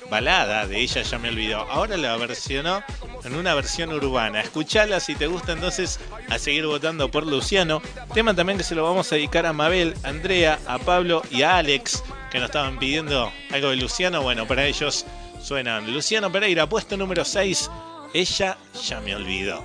[0.10, 1.62] balada de Ella ya me olvidó.
[1.62, 2.84] Ahora la versionó
[3.24, 4.42] en una versión urbana.
[4.42, 6.00] Escuchala si te gusta entonces
[6.30, 7.82] a seguir votando por Luciano.
[8.14, 11.42] Tema también que se lo vamos a dedicar a Mabel, a Andrea, a Pablo y
[11.42, 14.22] a Alex que nos estaban pidiendo algo de Luciano.
[14.22, 15.06] Bueno, para ellos
[15.44, 17.70] suenan Luciano Pereira, puesto número 6
[18.14, 18.58] Ella
[18.88, 19.64] ya me olvidó.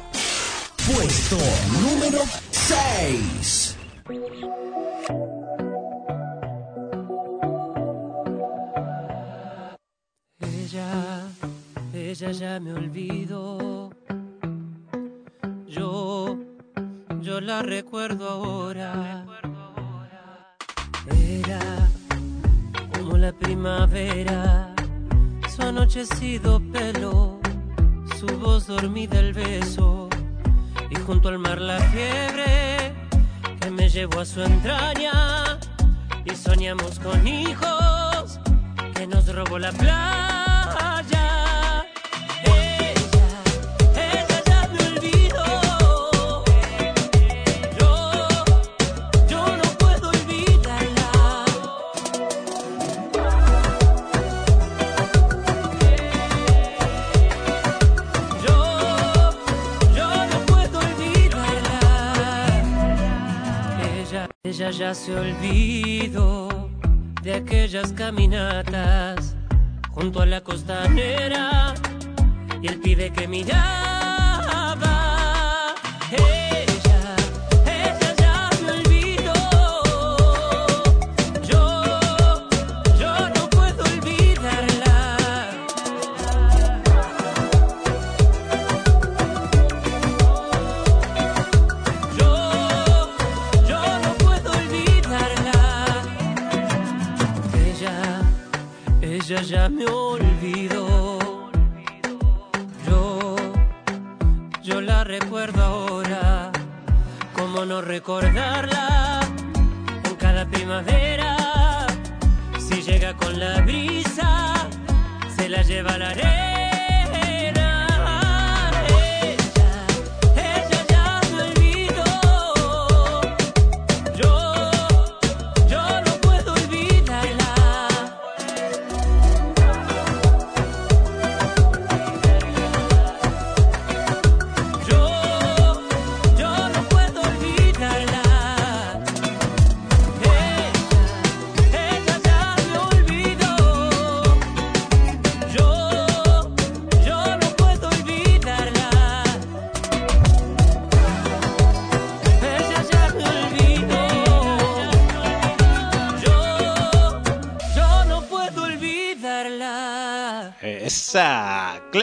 [0.87, 1.37] Puesto
[1.83, 3.77] número 6.
[10.41, 11.29] Ella,
[11.93, 13.91] ella ya me olvidó.
[15.67, 16.39] Yo,
[17.21, 19.27] yo la recuerdo ahora.
[21.11, 21.61] Era
[22.97, 24.75] como la primavera,
[25.59, 27.41] su anochecido pelo,
[28.17, 30.09] su voz dormida el beso,
[30.89, 32.95] y junto al mar la fiebre
[33.61, 35.59] que me llevó a su entraña,
[36.25, 38.39] y soñamos con hijos
[38.95, 40.38] que nos robó la playa.
[64.59, 66.69] Ella, ya se olvidó
[67.23, 69.37] de aquellas caminatas
[69.91, 71.75] junto a la costanera
[72.61, 73.78] y el pibe que miraba.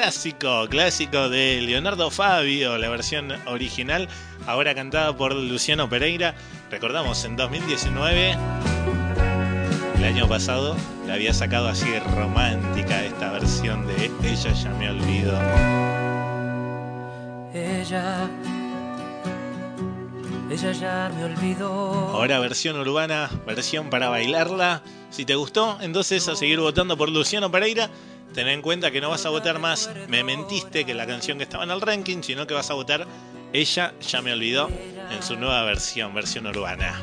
[0.06, 4.08] Clásico, clásico de Leonardo Fabio, la versión original,
[4.46, 6.36] ahora cantada por Luciano Pereira.
[6.70, 8.38] Recordamos, en 2019,
[9.98, 10.76] el año pasado,
[11.08, 15.40] la había sacado así romántica esta versión de Ella ya me olvidó.
[17.52, 18.30] Ella,
[20.52, 21.70] ella ya me olvidó.
[22.14, 24.84] Ahora versión urbana, versión para bailarla.
[25.10, 27.90] Si te gustó, entonces a seguir votando por Luciano Pereira.
[28.36, 31.46] Ten en cuenta que no vas a votar más Me Mentiste, que la canción que
[31.46, 33.08] estaba en el ranking, sino que vas a votar
[33.54, 34.70] Ella ya me olvidó
[35.10, 37.02] en su nueva versión, versión urbana.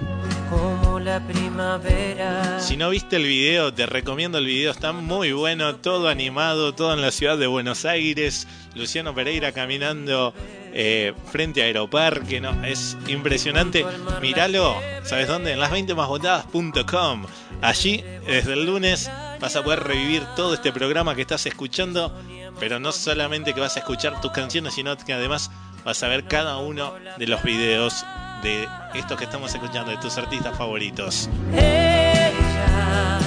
[0.51, 2.61] Como la primavera.
[2.61, 6.93] Si no viste el video, te recomiendo el video, está muy bueno, todo animado, todo
[6.93, 8.47] en la ciudad de Buenos Aires.
[8.75, 10.35] Luciano Pereira caminando
[10.75, 12.63] eh, frente a Aeroparque, ¿no?
[12.65, 13.87] Es impresionante.
[14.21, 15.53] Míralo, ¿sabes dónde?
[15.53, 17.25] En las 20másvotadas.com.
[17.63, 19.11] Allí, desde el lunes,
[19.43, 22.17] vas a poder revivir todo este programa que estás escuchando,
[22.61, 25.51] pero no solamente que vas a escuchar tus canciones, sino que además
[25.85, 28.07] vas a ver cada uno de los videos
[28.45, 31.29] de estos que estamos escuchando, de tus artistas favoritos.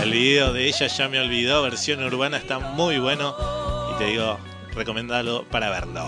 [0.02, 3.36] El video de ella ya me olvidó, versión urbana, está muy bueno
[3.94, 4.40] y te digo,
[4.74, 6.06] recomendalo para verlo.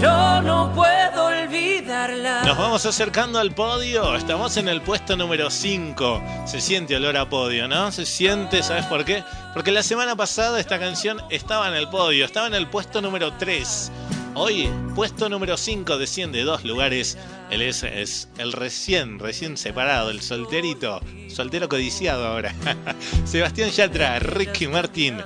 [0.00, 2.42] Yo, no puedo olvidarla.
[2.44, 6.22] Nos vamos acercando al podio, estamos en el puesto número 5.
[6.46, 7.90] Se siente olor a podio, ¿no?
[7.92, 9.24] Se siente, ¿sabes por qué?
[9.54, 13.32] Porque la semana pasada esta canción estaba en el podio, estaba en el puesto número
[13.34, 13.90] 3.
[14.34, 17.16] Hoy, puesto número 5 desciende dos lugares.
[17.50, 22.54] Él es, es el recién, recién separado, el solterito, soltero codiciado ahora.
[23.24, 25.22] Sebastián Yatra, Ricky Martin,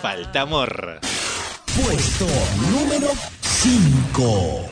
[0.00, 1.00] Falta Amor.
[1.76, 2.26] Puesto
[2.70, 3.10] número
[3.66, 4.70] 5.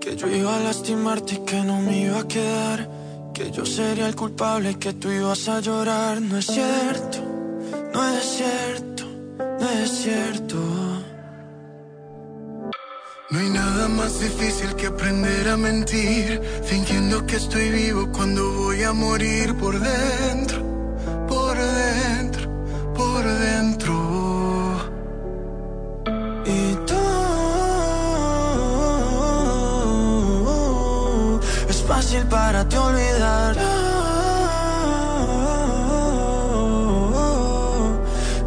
[0.00, 2.90] Que yo iba a lastimarte y que no me iba a quedar.
[3.32, 6.20] Que yo sería el culpable y que tú ibas a llorar.
[6.20, 7.18] No es cierto,
[7.94, 9.04] no es cierto,
[9.60, 10.93] no es cierto.
[13.34, 18.84] No hay nada más difícil que aprender a mentir, fingiendo que estoy vivo cuando voy
[18.84, 20.62] a morir por dentro,
[21.26, 22.48] por dentro,
[22.94, 23.94] por dentro.
[26.46, 26.94] Y tú
[31.68, 33.56] es fácil para ti olvidar.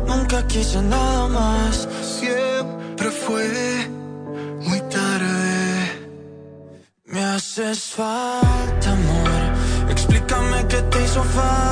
[0.08, 1.67] Nunca quise nada más.
[11.38, 11.67] Qué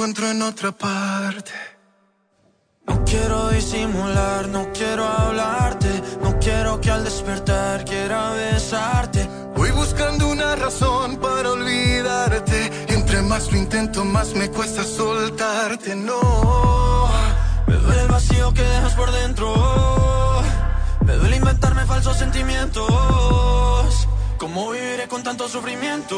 [0.00, 1.52] encuentro en otra parte.
[2.86, 5.90] No quiero disimular, no quiero hablarte,
[6.22, 9.28] no quiero que al despertar quiera besarte.
[9.54, 12.70] Voy buscando una razón para olvidarte.
[12.88, 15.94] Y entre más lo intento, más me cuesta soltarte.
[15.94, 17.10] No.
[17.66, 20.42] Me duele el vacío que dejas por dentro.
[21.04, 22.88] Me duele inventarme falsos sentimientos.
[24.38, 26.16] ¿Cómo viviré con tanto sufrimiento?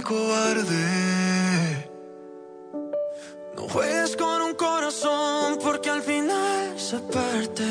[0.00, 1.90] Cobarde.
[3.56, 7.64] No juegues con un corazón porque al final se parte.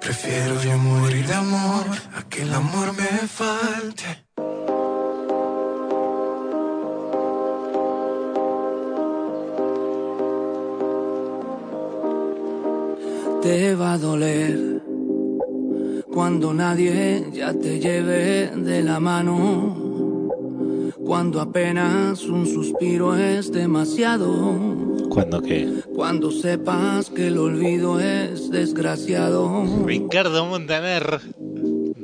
[0.00, 1.86] Prefiero yo morir de amor
[2.16, 4.24] a que el amor me falte.
[13.42, 14.67] Te va a doler
[16.28, 20.28] cuando nadie ya te lleve de la mano.
[20.98, 24.76] Cuando apenas un suspiro es demasiado.
[25.08, 25.66] ¿Cuándo qué?
[25.96, 29.64] Cuando sepas que el olvido es desgraciado.
[29.86, 31.18] Ricardo Montaner.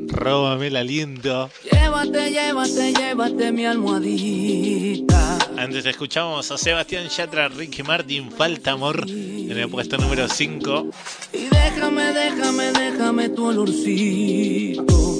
[0.09, 1.51] Róbame el aliento.
[1.71, 5.39] Llévate, llévate, llévate mi almohadita.
[5.59, 9.07] Antes escuchamos a Sebastián Yatra, Ricky Martin, Falta Amor,
[9.51, 10.87] en el puesto número 5.
[11.33, 15.17] Y déjame, déjame, déjame tu olorcito.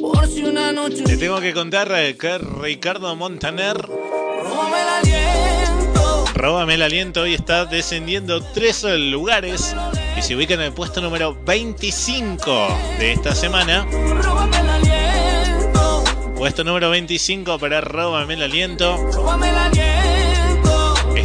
[0.00, 1.02] Por si una noche.
[1.04, 6.24] Te tengo que contar eh, que Ricardo Montaner, Róbame el aliento.
[6.34, 9.74] Róbame el aliento, hoy está descendiendo tres lugares
[10.16, 12.68] y se ubica en el puesto número 25
[12.98, 13.86] de esta semana.
[14.22, 16.04] Róbame el aliento.
[16.36, 18.96] Puesto número 25 para Róbame el aliento.
[19.12, 20.05] Róbame el aliento.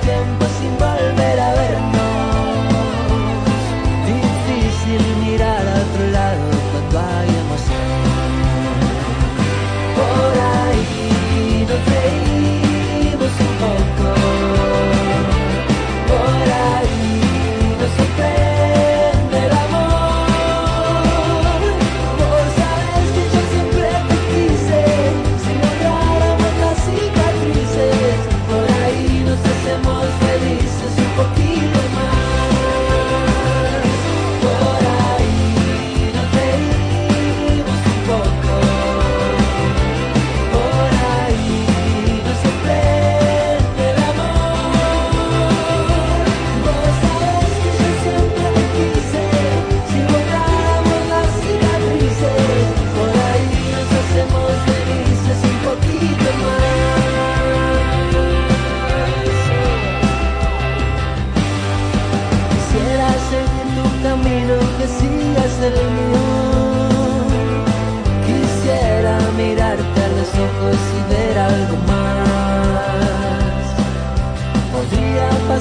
[0.00, 0.57] tiempo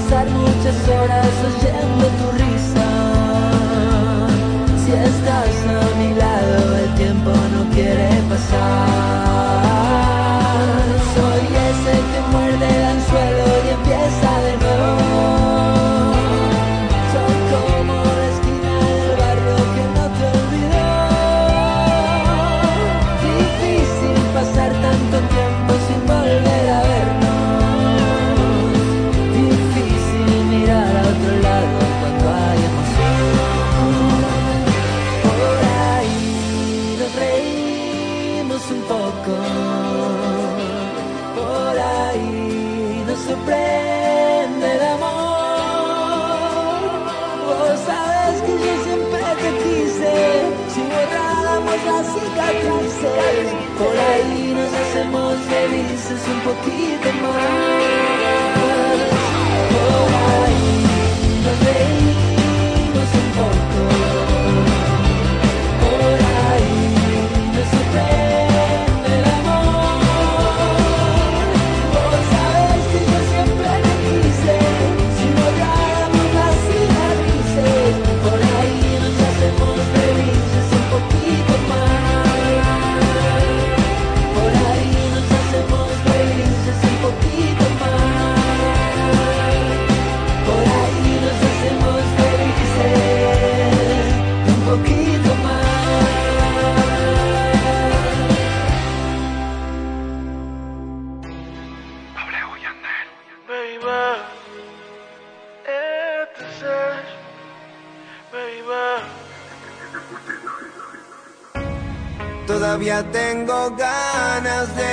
[0.10, 3.17] pasar muchas horas oyendo tu risa.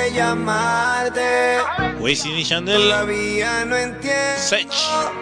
[0.05, 1.59] De llamarte.
[2.01, 2.83] Wisin y Yandel.
[2.83, 4.69] Todavía no entiendo Sech.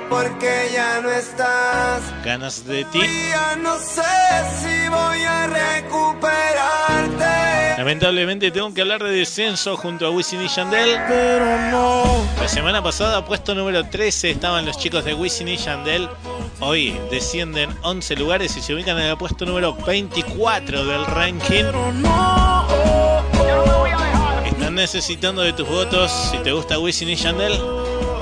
[0.09, 2.03] por qué ya no estás.
[2.25, 3.01] Ganas de ti.
[3.31, 4.03] Ya no sé
[4.61, 7.25] si voy a recuperarte.
[7.79, 10.99] Lamentablemente tengo que hablar de descenso junto a Wisin y Yandel.
[11.09, 12.05] Pero no.
[12.41, 16.09] La semana pasada, puesto número 13, estaban los chicos de Wisin y Yandel.
[16.61, 21.65] Hoy descienden 11 lugares y se ubican en el puesto número 24 del ranking.
[24.73, 26.11] Están necesitando de tus votos.
[26.31, 27.53] Si te gusta Wisin y Yandel,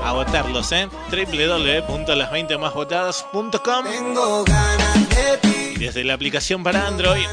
[0.05, 0.89] a votarlos, ¿eh?
[1.09, 5.75] www.las20másvotadas.com Tengo ganas de ti.
[5.77, 7.25] y desde la aplicación para Android.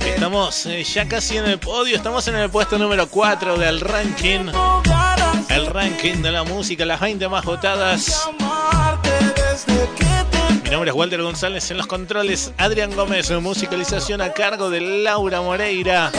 [0.00, 4.46] Estamos eh, ya casi en el podio, estamos en el puesto número 4 del ranking.
[5.50, 8.30] El ranking de la música, las 20 más votadas.
[10.66, 15.40] Mi nombre es Walter González en los controles, Adrián Gómez, musicalización a cargo de Laura
[15.40, 16.10] Moreira.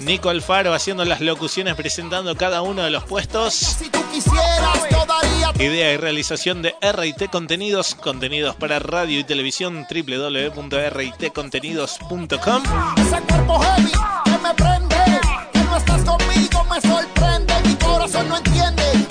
[0.00, 3.76] Nico Alfaro haciendo las locuciones presentando cada uno de los puestos.
[5.60, 12.62] Idea y realización de RT Contenidos, contenidos para radio y televisión www.ritcontenidos.com.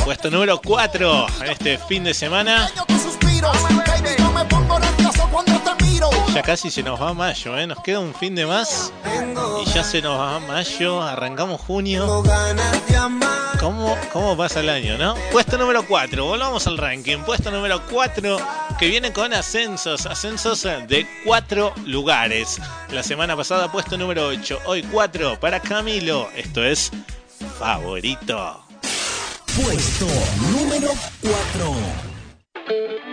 [0.04, 2.70] Puesto número 4 en este fin de semana.
[3.40, 6.10] Suspiros, baby, yo me pongo nervioso cuando te miro.
[6.34, 7.66] Ya casi se nos va mayo, ¿eh?
[7.66, 8.92] Nos queda un fin de más.
[9.66, 12.24] Y ya se nos va mayo, arrancamos junio.
[13.60, 15.16] ¿Cómo, ¿Cómo pasa el año, no?
[15.32, 17.20] Puesto número 4, volvamos al ranking.
[17.20, 18.38] Puesto número 4,
[18.78, 22.60] que viene con ascensos, ascensos de 4 lugares.
[22.92, 24.60] La semana pasada, puesto número 8.
[24.66, 26.30] Hoy 4 para Camilo.
[26.36, 26.92] Esto es
[27.58, 28.66] favorito.
[29.56, 30.08] Puesto
[30.52, 30.92] número
[31.22, 33.09] 4.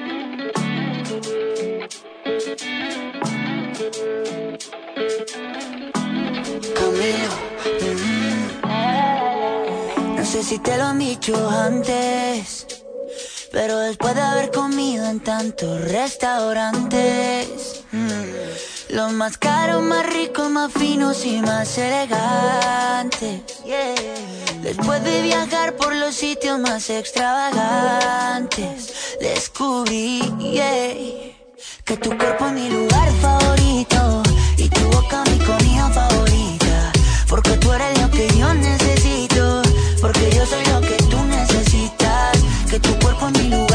[10.17, 12.67] No sé si te lo han dicho antes,
[13.53, 17.85] pero después de haber comido en tantos restaurantes,
[18.91, 23.41] los más caros, más ricos, más finos y más elegantes.
[24.63, 30.21] Después de viajar por los sitios más extravagantes, descubrí
[31.85, 34.23] que tu cuerpo es mi lugar favorito
[34.57, 36.36] y tu boca mi comida favorita.
[37.29, 39.63] Porque tú eres lo que yo necesito,
[40.01, 42.39] porque yo soy lo que tú necesitas.
[42.71, 43.66] Que tu cuerpo es mi lugar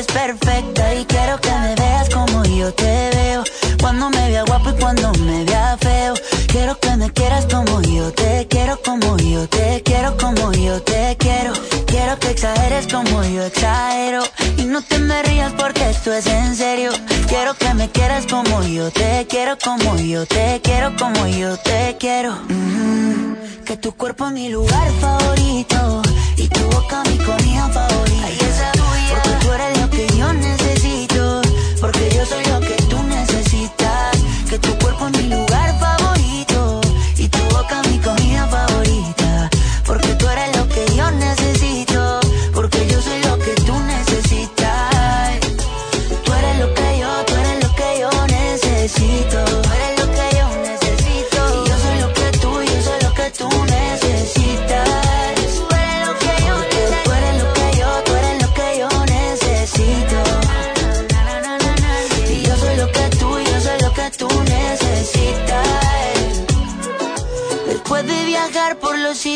[0.00, 0.94] eres perfecta.
[0.94, 3.44] Y quiero que me veas como yo te veo.
[3.80, 6.14] Cuando me vea guapo y cuando me vea feo.
[6.48, 11.16] Quiero que me quieras como yo te quiero, como yo te quiero, como yo te
[11.18, 11.52] quiero.
[11.86, 14.22] Quiero que exageres como yo exagero.
[14.56, 16.92] Y no te me rías porque esto es en serio.
[17.28, 21.96] Quiero que me quieras como yo te quiero, como yo te quiero, como yo te
[21.98, 22.32] quiero.
[22.48, 26.02] Mm, que tu cuerpo es mi lugar favorito.
[26.36, 28.79] Y tu boca mi comida favorita.
[30.34, 31.42] Necesito.
[31.80, 32.79] Porque yo soy lo que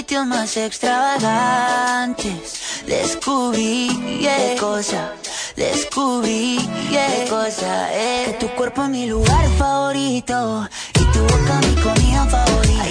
[0.05, 3.89] sitios más extravagantes, descubrí
[4.20, 5.14] qué cosa,
[5.56, 6.59] descubrí
[6.90, 8.28] qué cosa es.
[8.28, 10.68] Que tu cuerpo es mi lugar favorito
[11.01, 12.85] y tu boca mi comida favorita.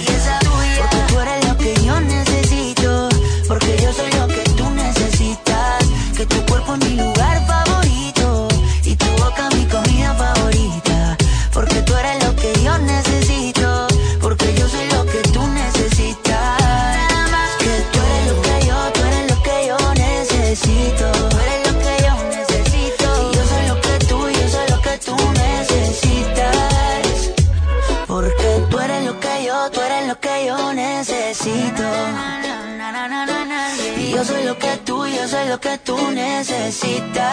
[0.80, 3.08] Porque tú eres lo que yo necesito,
[3.46, 5.84] porque yo soy lo que tú necesitas.
[6.16, 7.63] Que tu cuerpo es mi lugar favorito
[35.64, 37.24] que tú necesitas.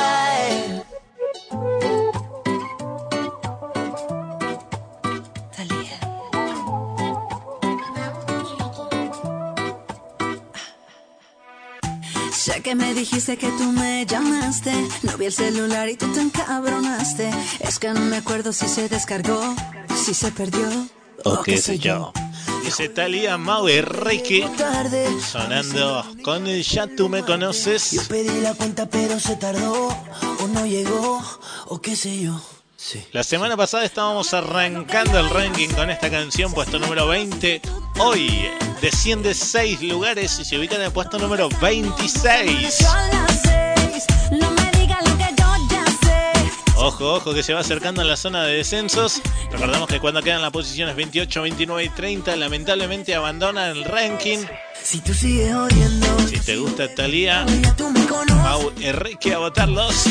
[12.32, 14.72] Sé que me dijiste que tú me llamaste.
[15.03, 17.30] No vi el celular y tú te encabronaste.
[17.60, 19.41] Es que no me acuerdo si se descargó,
[20.06, 20.68] si se perdió.
[21.26, 22.14] O qué sé yo.
[22.64, 24.44] Dice Talía Mau y Ricky
[25.32, 27.92] sonando con el Ya tú me conoces.
[27.92, 29.88] Yo pedí la cuenta pero se tardó
[30.40, 31.22] o no llegó
[31.68, 32.40] o qué sé yo.
[33.12, 37.62] La semana pasada estábamos arrancando el ranking con esta canción, puesto número 20.
[38.00, 38.50] Hoy
[38.82, 42.86] desciende 6 lugares y se ubica en el puesto número 26.
[46.84, 49.22] Ojo, ojo, que se va acercando a la zona de descensos.
[49.52, 54.40] Recordamos que cuando quedan las posiciones 28, 29 y 30, lamentablemente abandonan el ranking.
[54.82, 57.45] Si tú sigues odiando, Si te gusta Talía.
[58.44, 60.06] Mau Enrique a votarlos.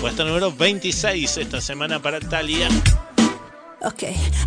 [0.00, 2.68] Puesto número 26 esta semana para Talía.
[3.80, 4.02] Ok,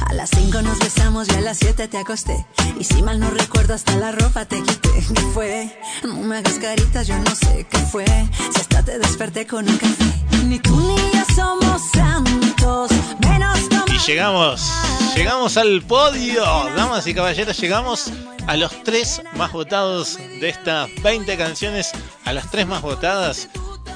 [0.09, 2.45] a las 5 nos besamos y a las 7 te acosté.
[2.77, 4.89] Y si mal no recuerdo, hasta la ropa te quité.
[4.91, 5.79] ¿Qué fue?
[6.03, 8.05] No me hagas caritas, yo no sé qué fue.
[8.53, 10.03] Si hasta te desperté con un café.
[10.45, 12.91] Ni tú ni yo somos santos,
[13.21, 14.69] menos Y llegamos,
[15.15, 16.43] llegamos al podio.
[16.75, 18.11] Damas y caballeros, llegamos
[18.47, 21.91] a los tres más votados de estas 20 canciones,
[22.25, 23.47] a las tres más votadas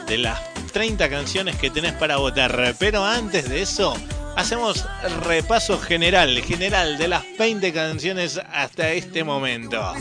[0.08, 0.40] de las
[0.72, 2.74] 30 canciones que tenés para votar.
[2.80, 3.98] Pero antes de eso,
[4.36, 4.86] hacemos
[5.24, 9.94] repaso general, general de las 20 canciones hasta este momento.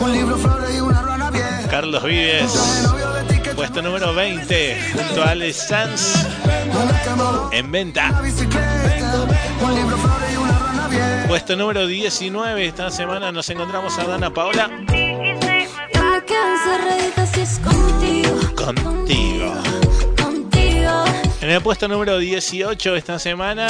[0.00, 1.68] Un libro, flores y una rana vieja.
[1.70, 2.88] Carlos Vives,
[3.54, 6.26] puesto número 20, junto a Alex Sanz,
[7.52, 8.20] en venta.
[8.20, 11.24] Un libro, flores y una rana vieja.
[11.28, 14.70] Puesto número 19, esta semana nos encontramos a Dana Paola
[18.64, 19.83] contigo.
[21.44, 23.66] En el puesto número 18 esta semana,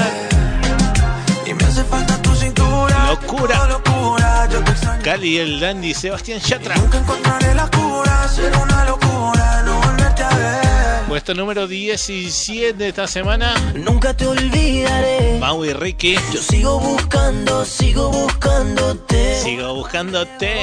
[1.44, 3.10] Y me hace falta tu cintura.
[3.10, 3.66] Locura.
[3.66, 5.02] Locura, yo te.
[5.02, 6.76] Cali el Dandy Sebastián Yatra.
[6.76, 8.28] Nunca encontraré la cura.
[8.28, 11.08] Será una locura no volverte a ver.
[11.08, 15.38] Puesto número 17 esta semana, Nunca te olvidaré.
[15.40, 16.14] Mau y Ricky.
[16.32, 19.42] Yo sigo buscando, sigo buscándote.
[19.42, 20.54] Sigo buscándote.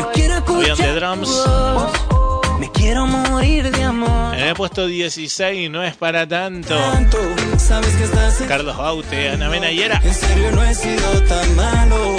[0.00, 1.28] Yo quiero escuchar de drums.
[1.28, 2.17] voz.
[2.58, 4.34] Me quiero morir de amor.
[4.34, 6.74] En el puesto 16 no es para tanto.
[6.74, 7.18] Tanto,
[7.56, 8.36] sabes que estás.
[8.48, 10.00] Carlos Baute, Ana Benayera.
[10.04, 12.16] En serio no he sido tan malo.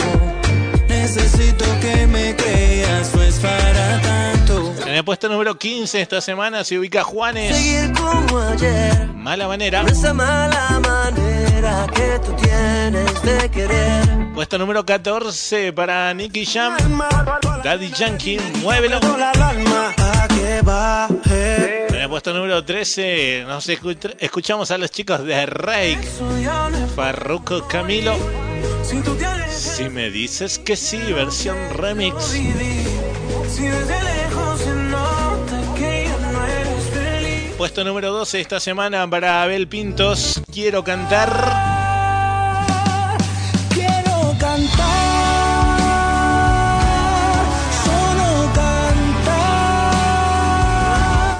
[0.88, 3.40] Necesito que me creas, no es.
[3.44, 3.69] En
[5.00, 7.56] el puesto número 15 esta semana se ubica Juanes.
[7.56, 9.08] Seguir como ayer.
[9.16, 9.82] Mala manera.
[9.84, 14.34] Esa mala manera que tú tienes de querer.
[14.34, 16.76] Puesto número 14 para Nicky Jam.
[17.64, 19.00] Daddy Yankee, muévelo.
[21.90, 26.00] En el puesto número 13 nos escuch- escuchamos a los chicos de Rake.
[26.96, 28.18] Farruko Camilo.
[29.50, 32.16] Si me dices que sí, versión remix.
[32.26, 33.68] Si
[37.60, 40.42] Puesto número 12 esta semana para Abel Pintos.
[40.50, 41.30] Quiero cantar.
[43.74, 44.70] Quiero cantar,
[47.84, 49.84] solo cantar.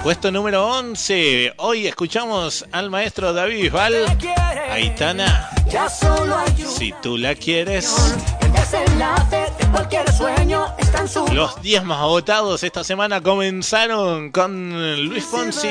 [0.04, 1.54] Puesto número 11.
[1.56, 4.06] Hoy escuchamos al maestro David Bisbal.
[4.72, 5.50] Aitana,
[6.76, 7.96] si tú la quieres.
[11.34, 15.70] Los 10 más votados esta semana comenzaron con Luis Fonsi.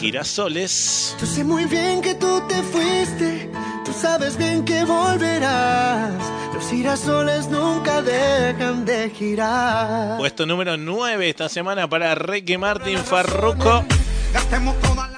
[0.00, 1.16] Girasoles.
[1.20, 3.50] Yo sé muy bien que tú te fuiste,
[3.84, 6.12] tú sabes bien que volverás.
[6.54, 10.18] Los girasoles nunca dejan de girar.
[10.18, 13.84] Puesto número 9 esta semana para Ricky Martin la...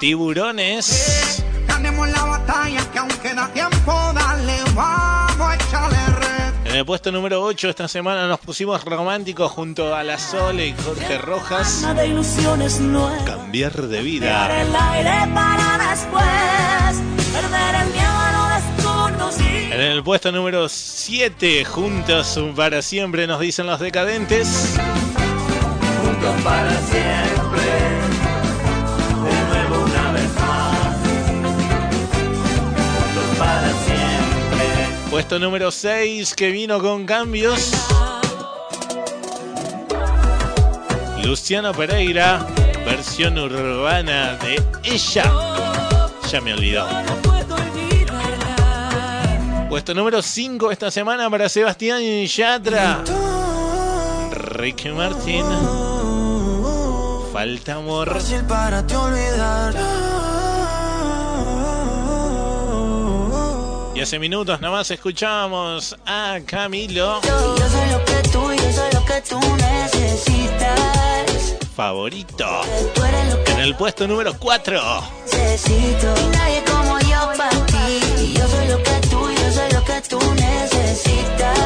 [0.01, 1.45] Tiburones.
[1.67, 4.13] Ganemos la batalla que aún queda tiempo,
[6.69, 10.75] En el puesto número 8 esta semana nos pusimos románticos junto a La Sole y
[10.85, 11.87] Jorge Rojas.
[11.97, 14.61] De ilusiones no es Cambiar de vida.
[14.61, 18.39] el aire para después perder el miedo a lo.
[19.71, 24.77] En el puesto número 7, juntos para siempre, nos dicen los decadentes.
[26.03, 27.38] Juntos para siempre,
[35.19, 37.73] Puesto número 6, que vino con cambios.
[41.25, 42.47] Luciano Pereira,
[42.87, 45.25] versión urbana de ella.
[46.31, 46.87] Ya me olvidó.
[49.69, 53.03] Puesto número 5 esta semana para Sebastián Yatra.
[54.31, 55.45] Ricky Martin.
[57.33, 58.17] Falta amor.
[58.47, 60.08] Para olvidar.
[64.01, 67.21] Hace minutos nada más escuchábamos a Camilo.
[67.23, 71.57] Yo soy lo que tú, yo soy lo que tú necesitas.
[71.75, 72.47] Favorito.
[72.95, 74.81] Tú eres lo que En el puesto número 4.
[75.33, 76.15] necesito.
[76.21, 78.33] Y nadie como yo para ti.
[78.35, 81.59] Yo soy lo que tú, yo soy lo que tú necesitas.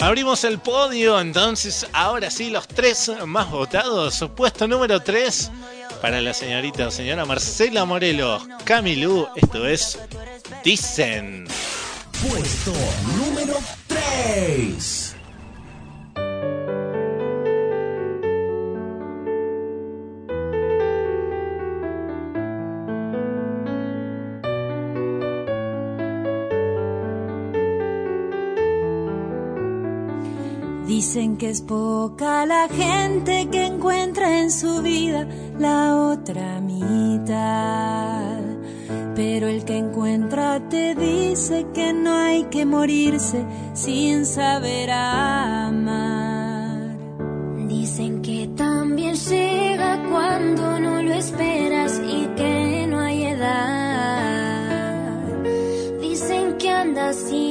[0.00, 4.24] Abrimos el podio, entonces ahora sí los tres más votados.
[4.36, 5.50] Puesto número 3
[6.00, 8.46] para la señorita o señora Marcela Morelos.
[8.64, 9.98] Camilú, esto es
[10.64, 11.46] Dicen.
[12.20, 12.72] Puesto
[13.16, 13.56] número
[13.86, 15.07] 3.
[31.08, 35.26] Dicen que es poca la gente que encuentra en su vida
[35.58, 38.42] la otra mitad.
[39.16, 46.76] Pero el que encuentra te dice que no hay que morirse sin saber amar.
[47.66, 54.58] Dicen que también llega cuando no lo esperas y que no hay edad.
[56.02, 57.47] Dicen que andas sin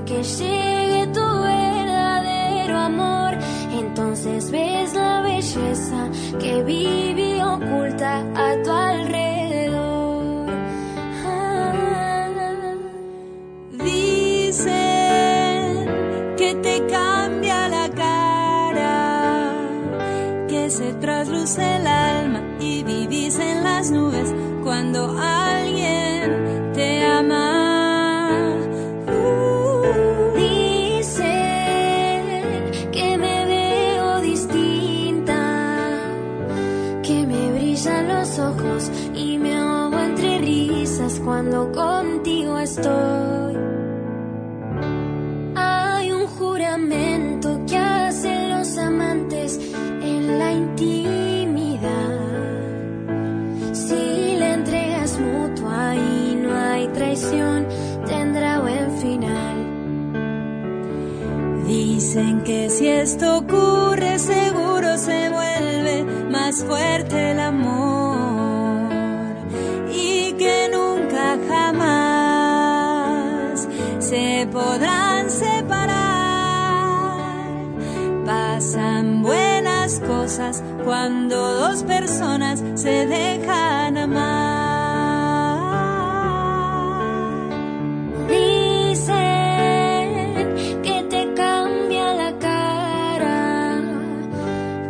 [0.00, 3.36] que llegue tu verdadero amor.
[3.72, 6.10] Entonces ves la belleza
[6.40, 10.50] que vive oculta a tu alrededor.
[11.26, 12.74] Ah.
[13.84, 14.76] Dicen
[16.36, 19.52] que te cambia la cara,
[20.48, 26.01] que se trasluce el alma y vivís en las nubes cuando alguien
[45.54, 49.60] Hay un juramento que hacen los amantes
[50.02, 51.90] en la intimidad.
[53.72, 57.66] Si la entrega es mutua y no hay traición,
[58.06, 59.56] tendrá buen final.
[61.66, 67.91] Dicen que si esto ocurre seguro se vuelve más fuerte el amor
[74.46, 75.92] podrán separar.
[78.26, 84.32] Pasan buenas cosas cuando dos personas se dejan amar.
[88.28, 89.14] Dicen
[90.82, 93.80] que te cambia la cara,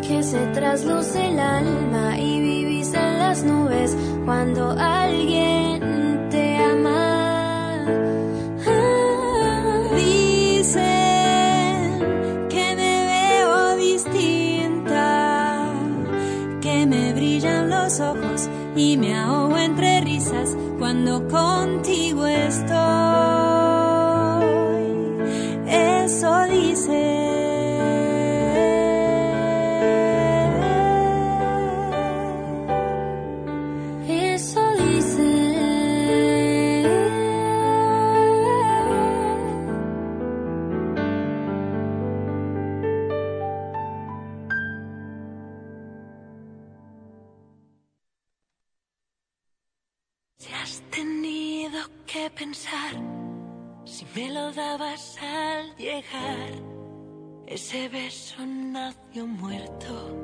[0.07, 5.02] que se trasluce el alma y vivís en las nubes cuando alguien
[18.77, 23.12] y me ahogo entre risas cuando contigo estoy.
[54.83, 56.51] Dabas al llegar,
[57.47, 60.17] ese beso nació muerto.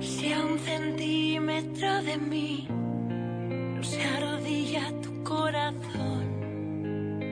[0.00, 6.24] Si a un centímetro de mí no se arrodilla tu corazón,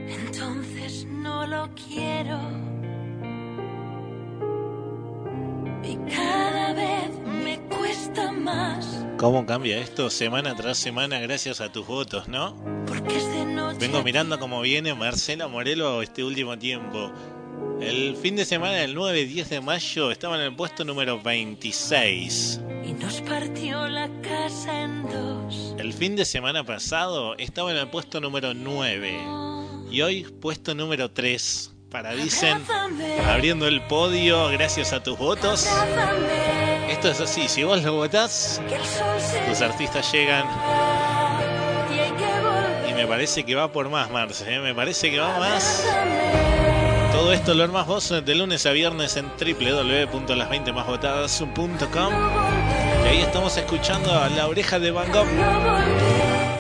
[0.09, 2.39] entonces no lo quiero.
[5.83, 7.11] Y cada vez
[7.45, 9.07] me cuesta más.
[9.19, 12.57] ¿Cómo cambia esto semana tras semana gracias a tus votos, no?
[12.87, 13.34] Porque es.
[13.79, 17.13] Vengo mirando cómo viene Marcela Morelo este último tiempo.
[17.81, 22.61] El fin de semana del 9-10 de mayo estaba en el puesto número 26.
[22.87, 25.75] Y nos partió la casa en dos.
[25.79, 29.19] El fin de semana pasado estaba en el puesto número 9.
[29.91, 31.73] Y hoy puesto número 3.
[31.91, 32.61] Para dicen,
[33.29, 35.69] abriendo el podio gracias a tus votos.
[36.89, 38.61] Esto es así, si vos lo votás,
[39.49, 40.45] tus artistas llegan
[43.05, 44.55] me parece que va por más, Marce.
[44.55, 44.61] ¿eh?
[44.61, 45.85] Me parece que va más.
[47.13, 52.15] Todo esto lo más vos de lunes a viernes en www.las20másvotadas.com.
[53.05, 55.27] Y ahí estamos escuchando a la oreja de Van Gogh.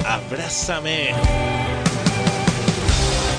[0.06, 1.14] Abrázame.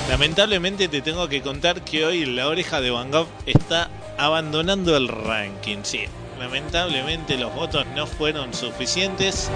[0.09, 5.09] Lamentablemente te tengo que contar que hoy la oreja de Van Gogh está abandonando el
[5.09, 5.83] ranking.
[5.83, 6.05] Sí,
[6.39, 9.51] lamentablemente los votos no fueron suficientes.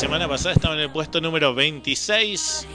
[0.00, 2.68] Semana pasada estaba en el puesto número 26.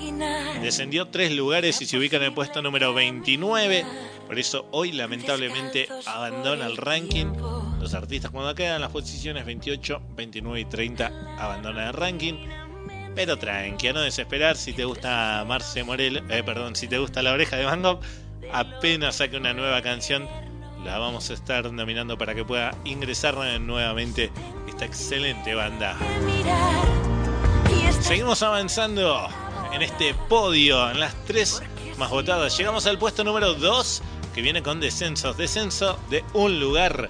[0.62, 3.84] Descendió tres lugares y se ubica en el puesto número 29.
[4.28, 7.26] Por eso hoy lamentablemente abandona el ranking.
[7.80, 12.36] Los artistas cuando quedan las posiciones 28, 29 y 30 abandonan el ranking.
[13.16, 17.24] Pero tranqui, a no desesperar si te gusta Marce Morel, eh, perdón, si te gusta
[17.24, 18.02] la oreja de Van Gogh,
[18.54, 20.28] apenas saque una nueva canción,
[20.86, 24.30] la vamos a estar nominando para que pueda ingresar nuevamente
[24.68, 25.98] esta excelente banda.
[28.02, 29.28] Seguimos avanzando
[29.74, 31.62] en este podio, en las tres
[31.98, 32.58] más votadas.
[32.58, 34.02] Llegamos al puesto número 2,
[34.34, 35.38] que viene con descensos.
[35.38, 37.10] Descenso de un lugar.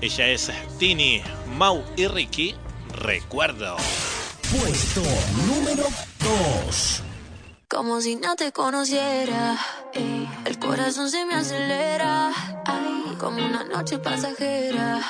[0.00, 1.22] Ella es Tini,
[1.56, 2.54] Mau y Ricky.
[2.94, 3.76] Recuerdo.
[4.50, 5.02] Puesto
[5.46, 5.84] número
[6.68, 7.02] 2.
[7.68, 9.58] Como si no te conociera,
[9.92, 12.30] ey, el corazón se me acelera,
[12.66, 15.00] ay, como una noche pasajera.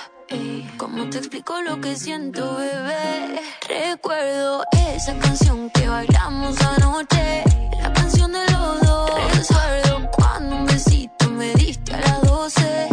[0.79, 3.41] ¿Cómo te explico lo que siento, bebé?
[3.69, 7.45] Recuerdo esa canción que bailamos anoche,
[7.83, 9.11] la canción de los dos.
[9.37, 12.89] Recuerdo cuando un besito me diste a las 12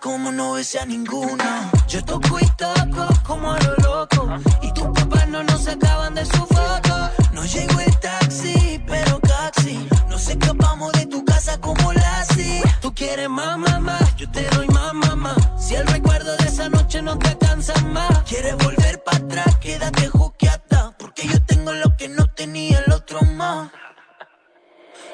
[0.00, 1.70] como no besé a ninguna.
[1.86, 4.28] Yo toco y toco como a lo loco
[4.62, 7.10] y tus papás no nos sacaban de su foto.
[7.32, 12.62] No llegó el taxi, pero casi nos escapamos de tu casa como Lassie.
[12.80, 15.36] Tú quieres más, mamá, yo te doy más, mamá.
[15.58, 20.08] Si el recuerdo de esa noche no te cansa más, quieres volver para atrás, quédate
[20.08, 23.70] juqueata, porque yo tengo lo que no tenía el otro más.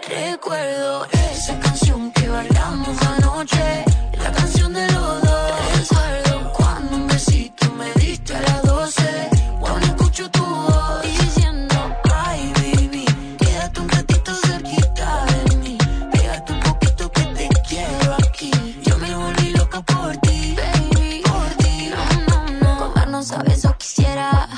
[0.08, 3.84] Recuerdo esa canción que bailamos anoche,
[4.22, 5.50] la canción de los dos.
[5.80, 9.30] Recuerdo cuando un besito me diste a las 12,
[9.60, 11.74] cuando escucho tu voz diciendo,
[12.14, 13.04] ay baby,
[13.36, 15.78] quédate un ratito cerquita de mí,
[16.12, 18.52] pégate un poquito que te quiero aquí.
[18.84, 21.90] Yo me volví loca por ti, baby, por ti.
[21.90, 24.48] No, no, no, comernos a besos quisiera,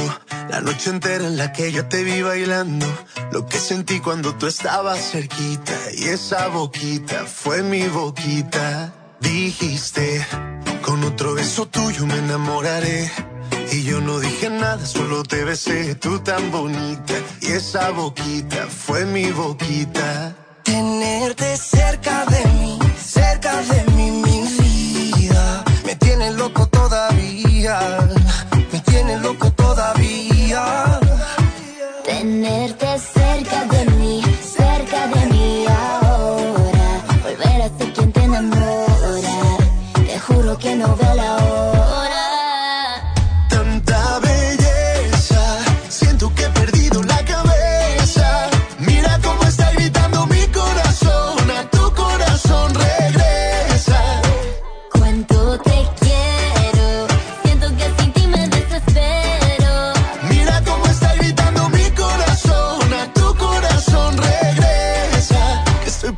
[0.49, 2.86] la noche entera en la que yo te vi bailando.
[3.32, 5.74] Lo que sentí cuando tú estabas cerquita.
[5.95, 8.94] Y esa boquita fue mi boquita.
[9.20, 10.26] Dijiste,
[10.84, 13.12] con otro beso tuyo me enamoraré.
[13.72, 17.16] Y yo no dije nada, solo te besé, tú tan bonita.
[17.41, 20.36] Y esa boquita fue mi boquita.
[20.64, 24.44] Tenerte cerca de mí, cerca de mí, mi
[25.18, 25.64] vida.
[25.84, 28.08] Me tiene loco todavía,
[28.98, 30.99] tiene loco todavía.
[32.03, 32.88] Tenerte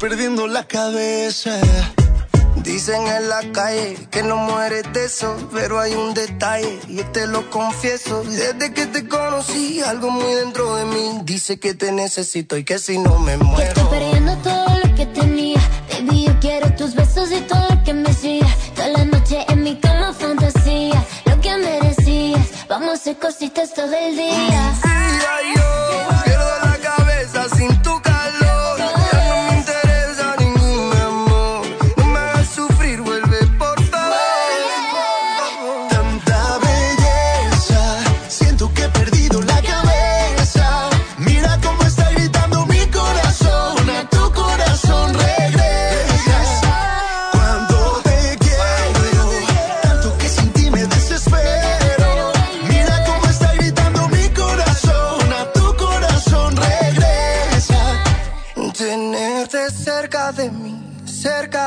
[0.10, 1.52] perdiendo la cabeza.
[2.64, 7.28] Dicen en la calle que no mueres de eso, pero hay un detalle y te
[7.28, 8.24] lo confieso.
[8.24, 12.80] Desde que te conocí, algo muy dentro de mí dice que te necesito y que
[12.80, 13.90] si no me Que estoy muero.
[13.92, 15.62] perdiendo todo lo que tenía.
[15.92, 18.48] Baby, yo quiero tus besos y todo lo que me hacía.
[18.76, 21.06] Toda la noche en mi cama fantasía.
[21.26, 22.48] Lo que merecías.
[22.68, 24.74] Vamos a hacer cositas todo el día.
[24.82, 25.59] Pierdo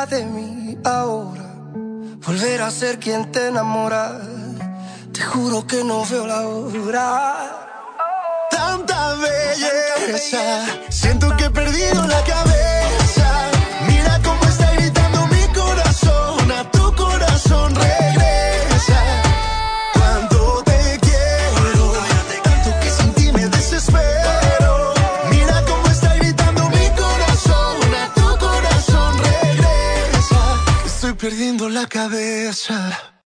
[0.07, 1.55] de mí ahora.
[2.27, 4.21] Volver a ser quien te enamora.
[5.13, 7.69] Te juro que no veo la hora.
[8.51, 12.72] Tanta belleza, siento que he perdido la cabeza.
[31.73, 33.12] La cabeza.